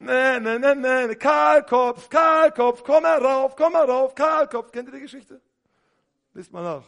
[0.00, 5.40] ne, ne, ne, ne, Kahlkopf, Kahlkopf, komm herauf, komm herauf, Kahlkopf, kennt ihr die Geschichte?
[6.34, 6.84] Lest mal nach.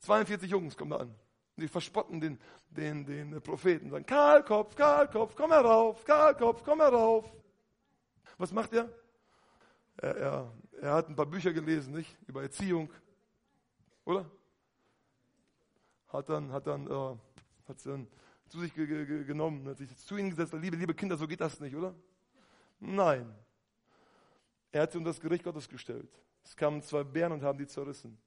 [0.00, 1.14] 42 Jungs kommen da an.
[1.56, 2.38] Die verspotten den,
[2.70, 7.24] den, den Propheten, sagen, Kahlkopf, Kahlkopf, komm herauf, Kahlkopf, komm herauf.
[8.38, 8.88] Was macht er?
[9.96, 12.16] Er, er, er hat ein paar Bücher gelesen, nicht?
[12.26, 12.90] Über Erziehung.
[14.04, 14.24] Oder?
[16.08, 17.16] Hat dann, hat dann, äh,
[17.68, 18.06] hat dann
[18.48, 21.40] zu sich ge ge genommen, hat sich zu ihnen gesetzt, liebe, liebe Kinder, so geht
[21.40, 21.94] das nicht, oder?
[22.80, 23.34] Nein.
[24.70, 26.10] Er hat sie unter das Gericht Gottes gestellt.
[26.44, 28.18] Es kamen zwei Bären und haben die zerrissen.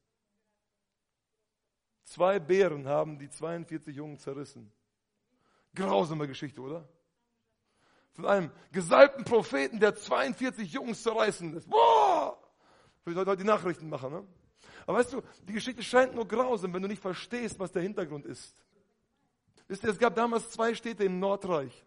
[2.04, 4.72] Zwei Bären haben die 42 Jungen zerrissen.
[5.74, 6.88] Grausame Geschichte, oder?
[8.14, 11.70] Von einem gesalbten Propheten, der 42 Jungs zerreißen lässt.
[11.70, 12.38] Boah!
[13.06, 14.28] Würde heute die Nachrichten machen, ne?
[14.86, 18.26] Aber weißt du, die Geschichte scheint nur grausam, wenn du nicht verstehst, was der Hintergrund
[18.26, 18.56] ist.
[19.68, 21.86] Wisst ihr, es gab damals zwei Städte im Nordreich.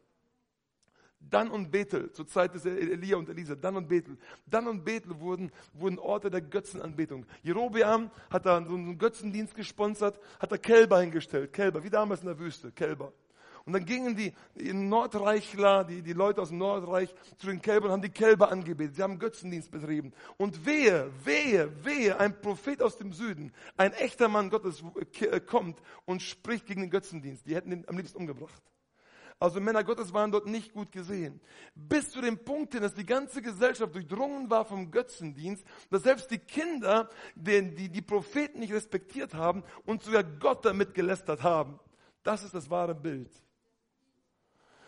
[1.30, 4.18] Dan und Bethel, zur Zeit des Elia und Elisa, Dan und Bethel.
[4.46, 7.24] Dan und Bethel wurden, wurden Orte der Götzenanbetung.
[7.42, 12.26] Jerobeam hat da so einen Götzendienst gesponsert, hat da Kälber hingestellt, Kälber, wie damals in
[12.26, 13.12] der Wüste, Kälber.
[13.66, 17.92] Und dann gingen die, die Nordreichler, die, die Leute aus dem Nordreich zu den Kälbern,
[17.92, 18.96] haben die Kälber angebetet.
[18.96, 20.12] Sie haben Götzendienst betrieben.
[20.36, 24.84] Und wehe, wehe, wehe, ein Prophet aus dem Süden, ein echter Mann Gottes
[25.20, 27.46] äh, kommt und spricht gegen den Götzendienst.
[27.46, 28.62] Die hätten ihn am liebsten umgebracht.
[29.38, 31.40] Also Männer Gottes waren dort nicht gut gesehen.
[31.74, 36.38] Bis zu dem Punkt dass die ganze Gesellschaft durchdrungen war vom Götzendienst, dass selbst die
[36.38, 41.80] Kinder, die, die, die Propheten nicht respektiert haben und sogar Gott damit gelästert haben.
[42.22, 43.30] Das ist das wahre Bild.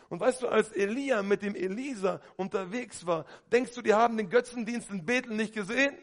[0.08, 4.30] Und weißt du, als Elia mit dem Elisa unterwegs war, denkst du, die haben den
[4.30, 5.96] Götzendienst in Bethel nicht gesehen?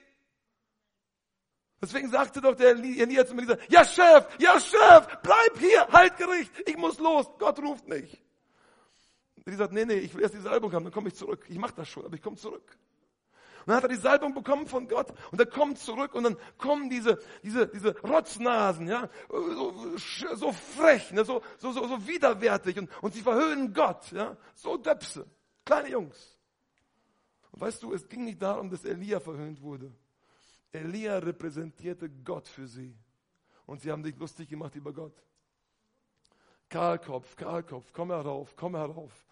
[1.82, 6.52] Deswegen sagte doch der Elia zu Elisa, ja Chef, ja Chef, bleib hier, halt Gericht,
[6.66, 8.22] ich muss los, Gott ruft mich.
[9.46, 11.46] Und die sagt, nee, nee, ich will erst die Salbung haben, dann komme ich zurück.
[11.50, 12.78] Ich mache das schon, aber ich komme zurück.
[13.66, 16.38] Und dann hat er die Salbung bekommen von Gott und er kommt zurück und dann
[16.58, 19.96] kommen diese, diese, diese Rotznasen, ja, so,
[20.36, 24.76] so frech, ne, so, so, so, so widerwärtig und, und sie verhöhnen Gott, ja, so
[24.76, 25.26] Döpse,
[25.64, 26.38] kleine Jungs.
[27.52, 29.94] Und weißt du, es ging nicht darum, dass Elia verhöhnt wurde.
[30.74, 32.94] Elia repräsentierte Gott für sie.
[33.66, 35.14] Und sie haben dich lustig gemacht über Gott.
[36.68, 39.26] Kahlkopf, Kahlkopf, komm herauf, komm herauf.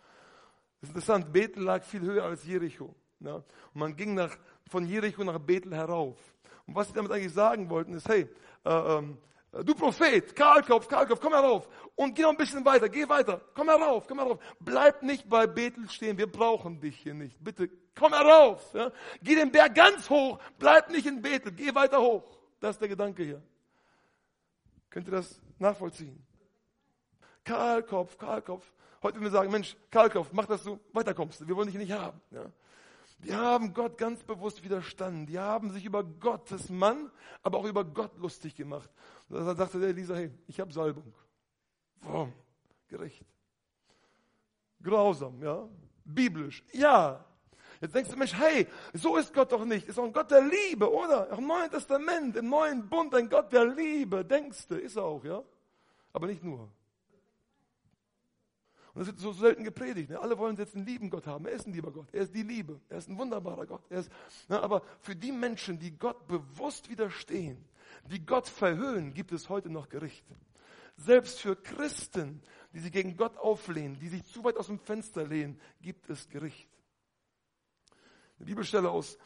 [0.80, 2.96] Das ist interessant, Bethel lag viel höher als Jericho.
[3.22, 3.36] Ja?
[3.36, 4.38] Und man ging nach,
[4.70, 6.18] von Jericho nach Bethel herauf.
[6.66, 8.28] Und was sie damit eigentlich sagen wollten, ist, hey,
[8.66, 9.18] äh, ähm,
[9.52, 11.68] du Prophet, Kahlkopf, Kahlkopf, komm herauf.
[11.96, 14.40] Und geh noch ein bisschen weiter, geh weiter, komm herauf, komm herauf.
[14.60, 17.44] Bleib nicht bei Bethel stehen, wir brauchen dich hier nicht.
[17.44, 18.74] Bitte, komm herauf.
[18.74, 18.92] Ja?
[19.22, 22.24] Geh den Berg ganz hoch, bleib nicht in Bethel, geh weiter hoch.
[22.60, 23.42] Das ist der Gedanke hier.
[24.90, 26.22] Könnt ihr das nachvollziehen?
[27.44, 28.72] Kahlkopf, Kahlkopf.
[29.02, 31.48] Heute würden wir sagen, Mensch, Kahlkopf, mach, dass du weiterkommst.
[31.48, 32.22] Wir wollen dich nicht haben.
[32.30, 32.46] Ja?
[33.24, 35.28] Die haben Gott ganz bewusst widerstanden.
[35.28, 37.12] Die haben sich über Gottes Mann,
[37.44, 38.90] aber auch über Gott lustig gemacht.
[39.30, 41.14] Und dann sagte der Elisa, hey, ich habe Salbung.
[42.02, 42.34] Warum?
[42.88, 43.24] Gerecht.
[44.82, 45.68] Grausam, ja.
[46.04, 47.24] Biblisch, ja.
[47.80, 49.88] Jetzt denkst du, Mensch, hey, so ist Gott doch nicht.
[49.88, 51.32] Ist auch ein Gott der Liebe, oder?
[51.32, 55.04] Auch im Neuen Testament, im Neuen Bund, ein Gott der Liebe, denkst du, ist er
[55.04, 55.44] auch, ja.
[56.14, 56.70] Aber nicht nur.
[58.94, 60.10] Und das wird so selten gepredigt.
[60.10, 60.20] Ne?
[60.20, 61.46] Alle wollen jetzt einen lieben Gott haben.
[61.46, 62.08] Er ist ein lieber Gott.
[62.12, 62.80] Er ist die Liebe.
[62.90, 63.84] Er ist ein wunderbarer Gott.
[63.90, 64.12] Er ist,
[64.50, 64.62] ne?
[64.62, 67.64] Aber für die Menschen, die Gott bewusst widerstehen,
[68.10, 70.36] die Gott verhöhnen, gibt es heute noch Gerichte.
[70.98, 72.42] Selbst für Christen,
[72.74, 76.28] die sich gegen Gott auflehnen, die sich zu weit aus dem Fenster lehnen, gibt es
[76.30, 76.68] Gericht.
[78.38, 79.18] Eine Bibelstelle aus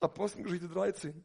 [0.00, 1.24] Apostelgeschichte 13,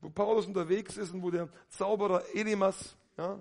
[0.00, 3.38] wo Paulus unterwegs ist und wo der Zauberer Elimas ja,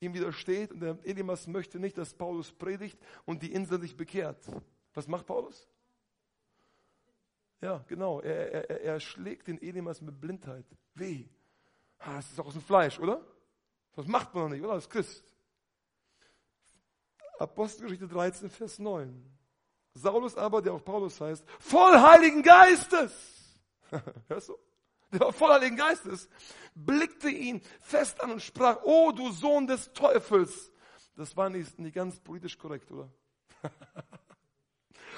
[0.00, 4.44] ihm widersteht und der Elimas möchte nicht, dass Paulus predigt und die Insel sich bekehrt.
[4.94, 5.68] Was macht Paulus?
[7.60, 8.20] Ja, genau.
[8.20, 10.66] Er, er, er schlägt den Elimas mit Blindheit.
[10.94, 11.24] Weh.
[11.98, 13.24] Das ist auch aus dem Fleisch, oder?
[13.94, 14.74] Das macht man noch nicht, oder?
[14.74, 15.24] Als Christ.
[17.38, 19.24] Apostelgeschichte 13, Vers 9.
[19.94, 23.60] Saulus aber, der auch Paulus heißt, voll Heiligen Geistes.
[24.28, 24.58] Hörst du?
[25.12, 26.28] Der war voll Heiligen Geistes.
[26.74, 30.72] Blickte ihn fest an und sprach, oh du Sohn des Teufels.
[31.16, 33.08] Das war nicht, nicht ganz politisch korrekt, oder?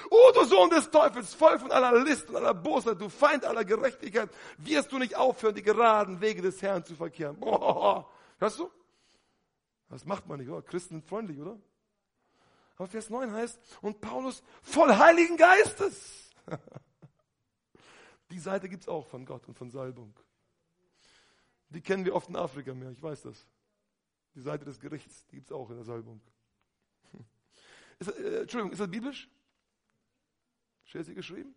[0.09, 3.65] oh du Sohn des Teufels, voll von aller List und aller Bosheit, du Feind aller
[3.65, 7.37] Gerechtigkeit, wirst du nicht aufhören, die geraden Wege des Herrn zu verkehren.
[7.39, 8.09] Boah.
[8.39, 8.71] Hörst du?
[9.89, 10.61] Das macht man nicht, oder?
[10.61, 11.59] Christen sind freundlich, oder?
[12.77, 16.29] Aber Vers 9 heißt, und Paulus voll Heiligen Geistes.
[18.31, 20.13] Die Seite gibt es auch von Gott und von Salbung.
[21.69, 23.47] Die kennen wir oft in Afrika mehr, ich weiß das.
[24.35, 26.21] Die Seite des Gerichts, die gibt es auch in der Salbung.
[27.99, 29.29] Ist, äh, Entschuldigung, ist das biblisch?
[30.85, 31.53] Steht geschrieben?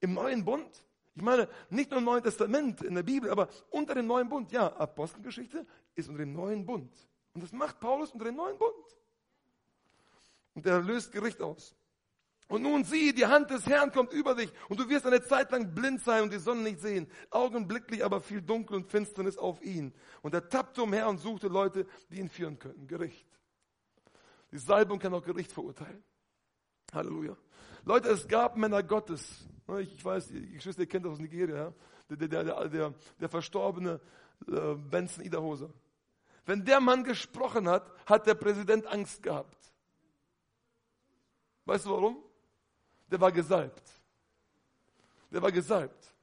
[0.00, 0.84] Im Neuen Bund?
[1.14, 4.52] Ich meine, nicht nur im Neuen Testament, in der Bibel, aber unter dem Neuen Bund.
[4.52, 6.92] Ja, Apostelgeschichte ist unter dem Neuen Bund.
[7.34, 8.96] Und das macht Paulus unter dem Neuen Bund.
[10.54, 11.74] Und er löst Gericht aus.
[12.48, 15.52] Und nun sieh, die Hand des Herrn kommt über dich und du wirst eine Zeit
[15.52, 17.06] lang blind sein und die Sonne nicht sehen.
[17.30, 19.92] Augenblicklich aber fiel Dunkel und Finsternis auf ihn.
[20.22, 22.86] Und er tappte umher und suchte Leute, die ihn führen könnten.
[22.86, 23.26] Gericht.
[24.50, 26.02] Die Salbung kann auch Gericht verurteilen.
[26.94, 27.36] Halleluja.
[27.84, 29.46] Leute, es gab Männer Gottes.
[29.80, 31.74] Ich weiß, die Geschwister, ihr kennt das aus Nigeria.
[32.08, 34.00] Der, der, der, der, der verstorbene
[34.46, 35.68] äh, Benson Idahoser.
[36.46, 39.58] Wenn der Mann gesprochen hat, hat der Präsident Angst gehabt.
[41.66, 42.24] Weißt du warum?
[43.10, 43.82] Der war gesalbt.
[45.30, 46.14] Der war gesalbt.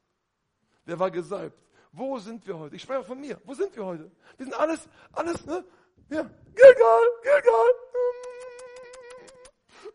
[0.86, 1.58] Der war gesalbt.
[1.92, 2.76] Wo sind wir heute?
[2.76, 3.40] Ich spreche von mir.
[3.44, 4.12] Wo sind wir heute?
[4.38, 5.64] Wir sind alles, alles, ne?
[6.10, 7.72] Ja, Gilgal, Gilgal.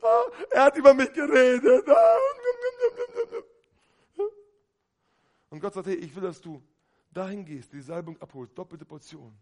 [0.03, 1.89] Ah, er hat über mich geredet.
[1.89, 2.17] Ah.
[5.51, 6.63] Und Gott sagt, hey, ich will, dass du
[7.11, 9.37] dahin gehst, die Salbung abholst, doppelte Portion.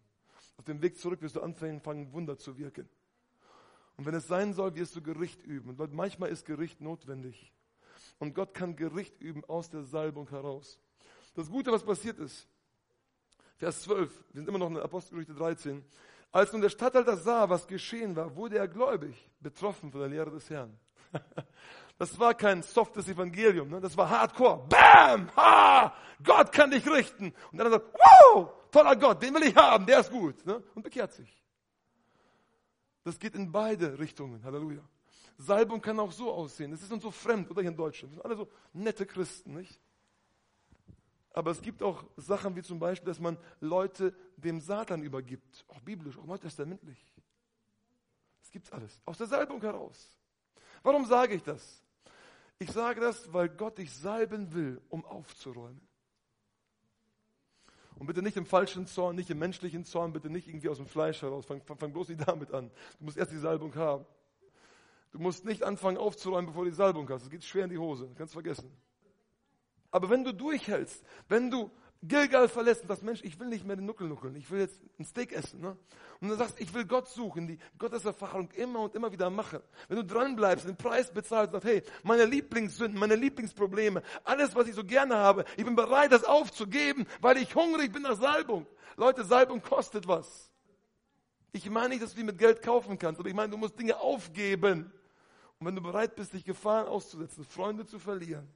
[0.56, 2.88] Auf dem Weg zurück wirst du anfangen, Wunder zu wirken.
[3.98, 5.70] Und wenn es sein soll, wirst du Gericht üben.
[5.70, 7.52] Und manchmal ist Gericht notwendig.
[8.20, 10.78] Und Gott kann Gericht üben aus der Salbung heraus.
[11.34, 12.48] Das Gute, was passiert ist,
[13.56, 15.84] Vers 12, wir sind immer noch in Apostelgeschichte 13.
[16.30, 20.30] Als nun der Statthalter sah, was geschehen war, wurde er gläubig, betroffen von der Lehre
[20.30, 20.78] des Herrn.
[22.00, 23.80] Das war kein softes Evangelium, ne?
[23.80, 24.68] das war Hardcore.
[24.68, 25.28] Bam!
[25.34, 25.92] Ha!
[26.22, 27.34] Gott kann dich richten.
[27.50, 30.46] Und dann sagt, wow, toller Gott, den will ich haben, der ist gut.
[30.46, 30.62] Ne?
[30.76, 31.37] Und bekehrt sich.
[33.08, 34.44] Das geht in beide Richtungen.
[34.44, 34.86] Halleluja.
[35.38, 36.74] Salbung kann auch so aussehen.
[36.74, 38.12] Es ist uns so fremd, oder hier in Deutschland.
[38.12, 39.80] Wir sind alle so nette Christen, nicht?
[41.32, 45.64] Aber es gibt auch Sachen wie zum Beispiel, dass man Leute dem Satan übergibt.
[45.68, 46.98] Auch biblisch, auch neutestamentlich.
[48.42, 49.00] Das gibt's alles.
[49.06, 50.18] Aus der Salbung heraus.
[50.82, 51.82] Warum sage ich das?
[52.58, 55.87] Ich sage das, weil Gott dich salben will, um aufzuräumen.
[57.98, 60.86] Und bitte nicht im falschen Zorn, nicht im menschlichen Zorn, bitte nicht irgendwie aus dem
[60.86, 61.44] Fleisch heraus.
[61.46, 62.70] Fang, fang, fang bloß nicht damit an.
[62.98, 64.04] Du musst erst die Salbung haben.
[65.10, 67.22] Du musst nicht anfangen aufzuräumen, bevor du die Salbung hast.
[67.24, 68.08] Es geht schwer in die Hose.
[68.16, 68.70] Kannst vergessen.
[69.90, 71.70] Aber wenn du durchhältst, wenn du
[72.02, 74.80] Gilgal verlässt und sagst, Mensch, ich will nicht mehr den Nuckel nuckeln, ich will jetzt
[75.00, 75.60] ein Steak essen.
[75.60, 75.76] Ne?
[76.20, 79.60] Und dann sagst, ich will Gott suchen, die Gotteserfahrung immer und immer wieder machen.
[79.88, 84.74] Wenn du dranbleibst, den Preis bezahlst, sagst, hey, meine Lieblingssünden, meine Lieblingsprobleme, alles, was ich
[84.74, 88.66] so gerne habe, ich bin bereit, das aufzugeben, weil ich hungrig bin nach Salbung.
[88.96, 90.52] Leute, Salbung kostet was.
[91.50, 93.78] Ich meine nicht, dass du die mit Geld kaufen kannst, aber ich meine, du musst
[93.78, 94.92] Dinge aufgeben.
[95.58, 98.48] Und wenn du bereit bist, dich Gefahren auszusetzen, Freunde zu verlieren,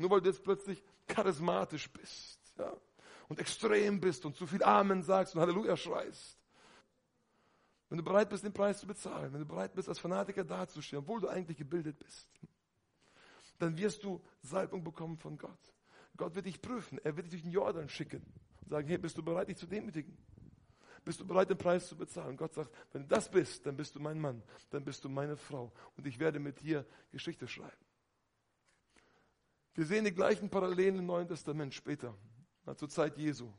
[0.00, 2.76] nur weil du jetzt plötzlich charismatisch bist ja,
[3.28, 6.38] und extrem bist und zu viel Amen sagst und Halleluja schreist.
[7.88, 11.02] Wenn du bereit bist, den Preis zu bezahlen, wenn du bereit bist, als Fanatiker dazustehen,
[11.02, 12.28] obwohl du eigentlich gebildet bist,
[13.58, 15.74] dann wirst du Salbung bekommen von Gott.
[16.16, 16.98] Gott wird dich prüfen.
[17.02, 18.22] Er wird dich durch den Jordan schicken
[18.60, 20.16] und sagen, hey, bist du bereit, dich zu demütigen?
[21.04, 22.36] Bist du bereit, den Preis zu bezahlen?
[22.36, 25.36] Gott sagt, wenn du das bist, dann bist du mein Mann, dann bist du meine
[25.36, 27.89] Frau und ich werde mit dir Geschichte schreiben.
[29.74, 32.14] Wir sehen die gleichen Parallelen im Neuen Testament später,
[32.76, 33.50] zur Zeit Jesu.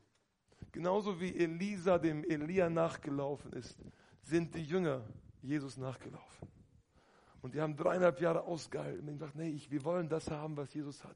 [0.71, 3.77] Genauso wie Elisa dem Elia nachgelaufen ist,
[4.21, 5.03] sind die Jünger
[5.41, 6.47] Jesus nachgelaufen.
[7.41, 10.73] Und die haben dreieinhalb Jahre ausgehalten und gesagt, nee, ich, wir wollen das haben, was
[10.73, 11.15] Jesus hat.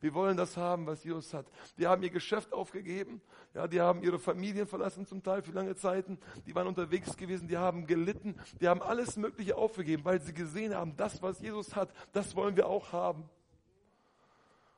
[0.00, 1.46] Wir wollen das haben, was Jesus hat.
[1.78, 3.20] Die haben ihr Geschäft aufgegeben.
[3.54, 6.18] Ja, die haben ihre Familien verlassen zum Teil für lange Zeiten.
[6.46, 7.48] Die waren unterwegs gewesen.
[7.48, 8.38] Die haben gelitten.
[8.60, 12.56] Die haben alles Mögliche aufgegeben, weil sie gesehen haben, das, was Jesus hat, das wollen
[12.56, 13.28] wir auch haben.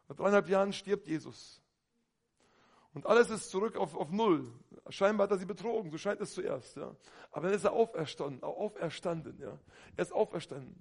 [0.09, 1.61] Nach dreieinhalb Jahren stirbt Jesus.
[2.97, 4.51] Und alles ist zurück auf, auf Null.
[4.89, 6.77] Scheinbar hat er sie betrogen, so scheint es zuerst.
[6.77, 6.97] Ja.
[7.31, 9.39] Aber dann ist er auferstanden, auferstanden.
[9.39, 9.59] Ja.
[9.97, 10.75] Er ist auferstanden.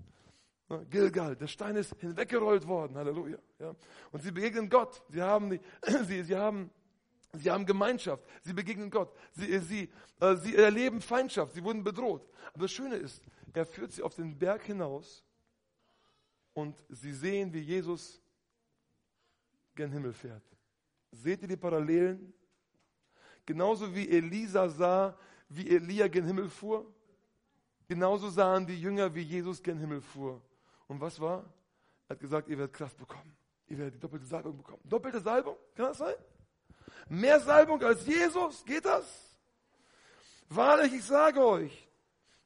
[0.70, 3.38] Ja, Gilgal, der Stein ist hinweggerollt worden, Halleluja.
[3.60, 3.76] Ja.
[4.12, 5.04] Und sie begegnen Gott.
[5.10, 5.60] Sie haben, die,
[6.06, 6.72] sie, sie haben,
[7.34, 8.24] sie haben Gemeinschaft.
[8.44, 9.14] Sie begegnen Gott.
[9.34, 11.54] Sie, sie, äh, sie erleben Feindschaft.
[11.54, 12.28] Sie wurden bedroht.
[12.54, 13.22] Aber das Schöne ist,
[13.54, 15.26] er führt sie auf den Berg hinaus
[16.54, 18.22] und sie sehen, wie Jesus
[19.76, 20.44] gen Himmel fährt.
[21.12, 22.34] Seht ihr die Parallelen?
[23.46, 25.18] Genauso wie Elisa sah,
[25.50, 26.86] wie Elia gen Himmel fuhr,
[27.88, 30.42] genauso sahen die Jünger, wie Jesus gen Himmel fuhr.
[30.88, 31.46] Und was war?
[32.08, 33.36] Er hat gesagt, ihr werdet Kraft bekommen.
[33.68, 34.82] Ihr werdet die doppelte Salbung bekommen.
[34.84, 35.58] Doppelte Salbung?
[35.76, 36.16] Kann das sein?
[37.08, 38.64] Mehr Salbung als Jesus?
[38.66, 39.06] Geht das?
[40.50, 41.88] Wahrlich, ich sage euch.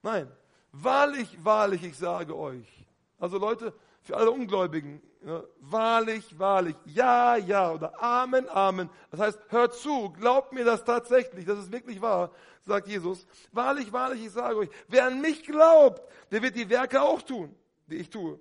[0.01, 0.32] Nein,
[0.71, 2.86] wahrlich, wahrlich, ich sage euch.
[3.17, 3.73] Also Leute,
[4.10, 8.89] für alle Ungläubigen, ja, wahrlich, wahrlich, ja, ja oder Amen, Amen.
[9.12, 12.32] Das heißt, hört zu, glaubt mir das tatsächlich, das ist wirklich wahr,
[12.62, 13.28] sagt Jesus.
[13.51, 16.01] Wahrlich, wahrlich, ich sage euch, wer an mich glaubt,
[16.32, 17.55] der wird die Werke auch tun,
[17.86, 18.39] die ich tue.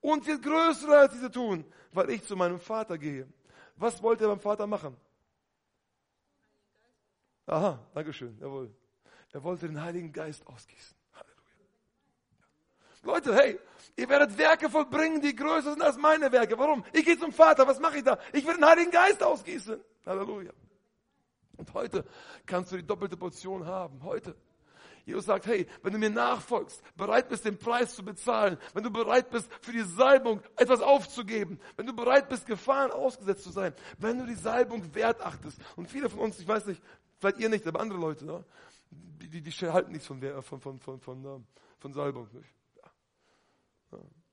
[0.00, 3.26] Und wird größere als diese tun, weil ich zu meinem Vater gehe.
[3.74, 4.96] Was wollte er beim Vater machen?
[7.46, 8.72] Aha, Dankeschön, jawohl.
[9.32, 10.99] Er wollte den Heiligen Geist ausgießen.
[13.02, 13.58] Leute, hey,
[13.96, 16.58] ihr werdet Werke vollbringen, die größer sind als meine Werke.
[16.58, 16.84] Warum?
[16.92, 18.18] Ich gehe zum Vater, was mache ich da?
[18.32, 19.80] Ich will den Heiligen Geist ausgießen.
[20.04, 20.52] Halleluja.
[21.56, 22.04] Und heute
[22.46, 24.02] kannst du die doppelte Portion haben.
[24.02, 24.34] Heute.
[25.06, 28.90] Jesus sagt, hey, wenn du mir nachfolgst, bereit bist, den Preis zu bezahlen, wenn du
[28.90, 33.74] bereit bist, für die Salbung etwas aufzugeben, wenn du bereit bist, Gefahren ausgesetzt zu sein,
[33.98, 35.58] wenn du die Salbung wert achtest.
[35.76, 36.82] Und viele von uns, ich weiß nicht,
[37.18, 38.44] vielleicht ihr nicht, aber andere Leute, ne,
[38.90, 41.46] die, die, die halten nichts von, von, von, von, von,
[41.78, 42.28] von Salbung.
[42.32, 42.59] Nicht?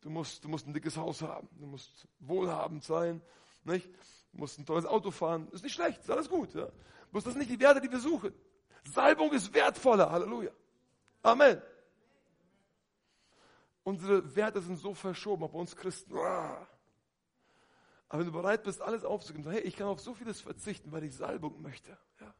[0.01, 3.21] Du musst, du musst ein dickes Haus haben, du musst wohlhabend sein,
[3.63, 3.89] nicht?
[4.31, 5.47] Du musst ein teures Auto fahren.
[5.51, 6.53] Ist nicht schlecht, ist alles gut.
[6.53, 6.69] Ja?
[7.11, 8.33] Muss das nicht die Werte, die wir suchen.
[8.83, 10.09] Salbung ist wertvoller.
[10.11, 10.51] Halleluja.
[11.23, 11.61] Amen.
[13.83, 16.15] Unsere Werte sind so verschoben, auch bei uns Christen.
[16.17, 16.67] Aber
[18.19, 21.15] wenn du bereit bist, alles aufzugeben, hey, ich kann auf so vieles verzichten, weil ich
[21.15, 21.97] Salbung möchte.
[22.19, 22.33] Ja?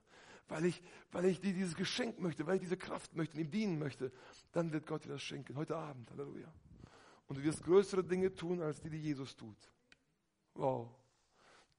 [0.47, 3.51] Weil ich, weil ich dir dieses Geschenk möchte, weil ich diese Kraft möchte und ihm
[3.51, 4.11] dienen möchte,
[4.53, 5.55] dann wird Gott dir das schenken.
[5.57, 6.09] Heute Abend.
[6.11, 6.47] Halleluja.
[7.27, 9.57] Und du wirst größere Dinge tun, als die, die Jesus tut.
[10.53, 10.89] Wow.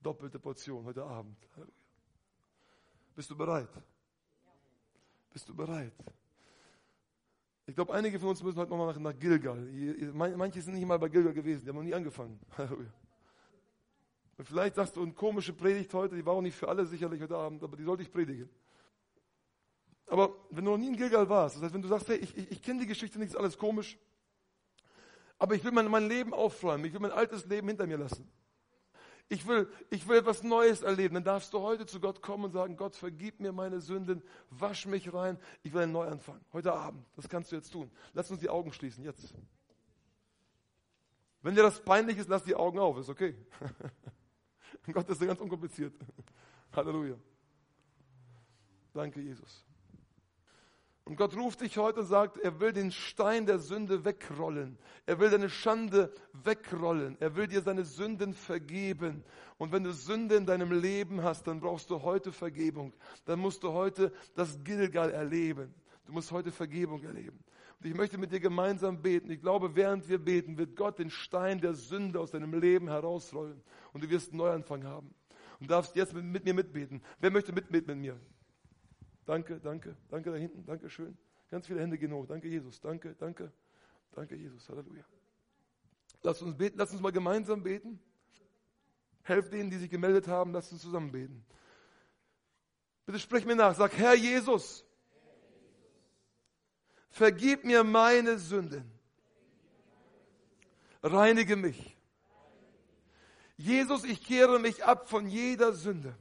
[0.01, 1.37] Doppelte Portion heute Abend.
[3.15, 3.71] Bist du bereit?
[5.33, 5.95] Bist du bereit?
[7.67, 9.59] Ich glaube, einige von uns müssen heute nochmal nach, Gilgal.
[10.15, 12.39] Manche sind nicht mal bei Gilgal gewesen, die haben noch nie angefangen.
[14.41, 17.37] Vielleicht sagst du, eine komische Predigt heute, die war auch nicht für alle sicherlich heute
[17.37, 18.49] Abend, aber die sollte ich predigen.
[20.07, 22.37] Aber wenn du noch nie in Gilgal warst, das heißt, wenn du sagst, hey, ich,
[22.37, 23.99] ich, ich kenne die Geschichte nicht, ist alles komisch,
[25.39, 26.85] aber ich will mein, mein Leben aufräumen.
[26.85, 28.29] Ich will mein altes Leben hinter mir lassen.
[29.31, 31.15] Ich will, ich will etwas Neues erleben.
[31.15, 34.87] Dann darfst du heute zu Gott kommen und sagen, Gott, vergib mir meine Sünden, wasch
[34.87, 35.39] mich rein.
[35.63, 36.41] Ich will einen Neuanfang.
[36.53, 37.05] Heute Abend.
[37.15, 37.91] Das kannst du jetzt tun.
[38.15, 39.05] Lass uns die Augen schließen.
[39.05, 39.35] Jetzt.
[41.43, 42.99] Wenn dir das peinlich ist, lass die Augen auf.
[42.99, 43.37] Ist okay.
[44.93, 45.95] Gott ist ganz unkompliziert.
[46.73, 47.17] Halleluja.
[48.95, 49.68] Danke, Jesus.
[51.09, 54.77] Und Gott ruft dich heute und sagt, er will den Stein der Sünde wegrollen.
[55.07, 57.17] Er will deine Schande wegrollen.
[57.19, 59.25] Er will dir seine Sünden vergeben.
[59.57, 62.93] Und wenn du Sünde in deinem Leben hast, dann brauchst du heute Vergebung.
[63.25, 65.73] Dann musst du heute das Gilgal erleben.
[66.05, 67.43] Du musst heute Vergebung erleben.
[67.81, 69.31] Und ich möchte mit dir gemeinsam beten.
[69.31, 73.63] Ich glaube, während wir beten, wird Gott den Stein der Sünde aus deinem Leben herausrollen.
[73.95, 75.15] Und du wirst einen Neuanfang haben.
[75.59, 77.01] Und darfst jetzt mit, mit mir mitbeten.
[77.19, 78.21] Wer möchte mitbeten mit mir?
[79.29, 81.15] Danke, danke, danke da hinten, danke schön.
[81.51, 82.25] Ganz viele Hände gehen hoch.
[82.27, 82.81] Danke, Jesus.
[82.81, 83.53] Danke, danke,
[84.13, 84.67] danke, Jesus.
[84.71, 85.05] Halleluja.
[86.23, 88.01] Lass uns beten, lass uns mal gemeinsam beten.
[89.25, 91.45] Helft denen, die sich gemeldet haben, lass uns zusammen beten.
[93.05, 93.75] Bitte sprich mir nach.
[93.75, 94.83] Sag, Herr Jesus,
[97.11, 98.91] vergib mir meine Sünden.
[101.03, 101.99] Reinige mich.
[103.59, 106.17] Jesus, ich kehre mich ab von jeder Sünde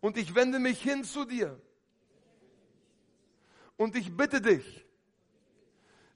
[0.00, 1.60] und ich wende mich hin zu dir.
[3.76, 4.86] Und ich bitte dich,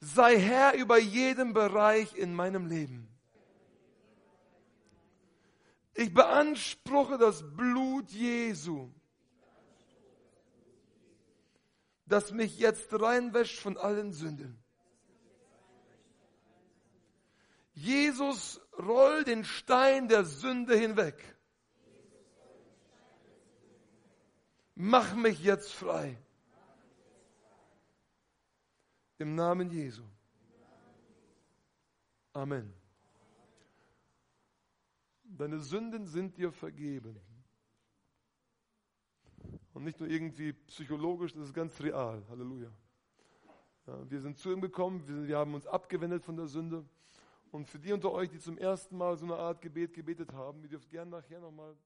[0.01, 3.09] sei Herr über jedem Bereich in meinem Leben.
[5.95, 8.91] Ich beanspruche das Blut Jesu,
[12.07, 14.63] das mich jetzt reinwäscht von allen Sünden.
[17.75, 21.34] Jesus, roll den Stein der Sünde hinweg.
[24.75, 26.17] Mach mich jetzt frei.
[29.19, 30.03] Im Namen Jesu.
[32.33, 32.73] Amen.
[35.23, 37.21] Deine Sünden sind dir vergeben.
[39.73, 42.23] Und nicht nur irgendwie psychologisch, das ist ganz real.
[42.29, 42.71] Halleluja.
[43.87, 46.85] Ja, wir sind zu ihm gekommen, wir, wir haben uns abgewendet von der Sünde.
[47.51, 50.63] Und für die unter euch, die zum ersten Mal so eine Art Gebet gebetet haben,
[50.63, 51.77] ihr dürft gerne nachher nochmal